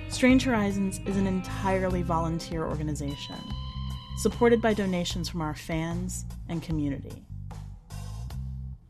Strange 0.07 0.43
Horizons 0.43 1.01
is 1.05 1.17
an 1.17 1.27
entirely 1.27 2.01
volunteer 2.01 2.65
organization, 2.65 3.35
supported 4.15 4.61
by 4.61 4.73
donations 4.73 5.27
from 5.27 5.41
our 5.41 5.53
fans 5.53 6.23
and 6.47 6.63
community. 6.63 7.25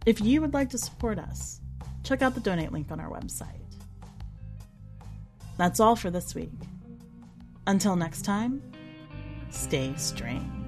If 0.06 0.22
you 0.22 0.42
would 0.42 0.54
like 0.54 0.70
to 0.70 0.78
support 0.78 1.18
us, 1.18 1.60
check 2.04 2.22
out 2.22 2.36
the 2.36 2.40
donate 2.40 2.72
link 2.72 2.92
on 2.92 3.00
our 3.00 3.10
website. 3.10 3.48
That's 5.58 5.80
all 5.80 5.96
for 5.96 6.12
this 6.12 6.36
week. 6.36 6.52
Until 7.66 7.96
next 7.96 8.24
time, 8.24 8.62
stay 9.50 9.94
strange. 9.96 10.63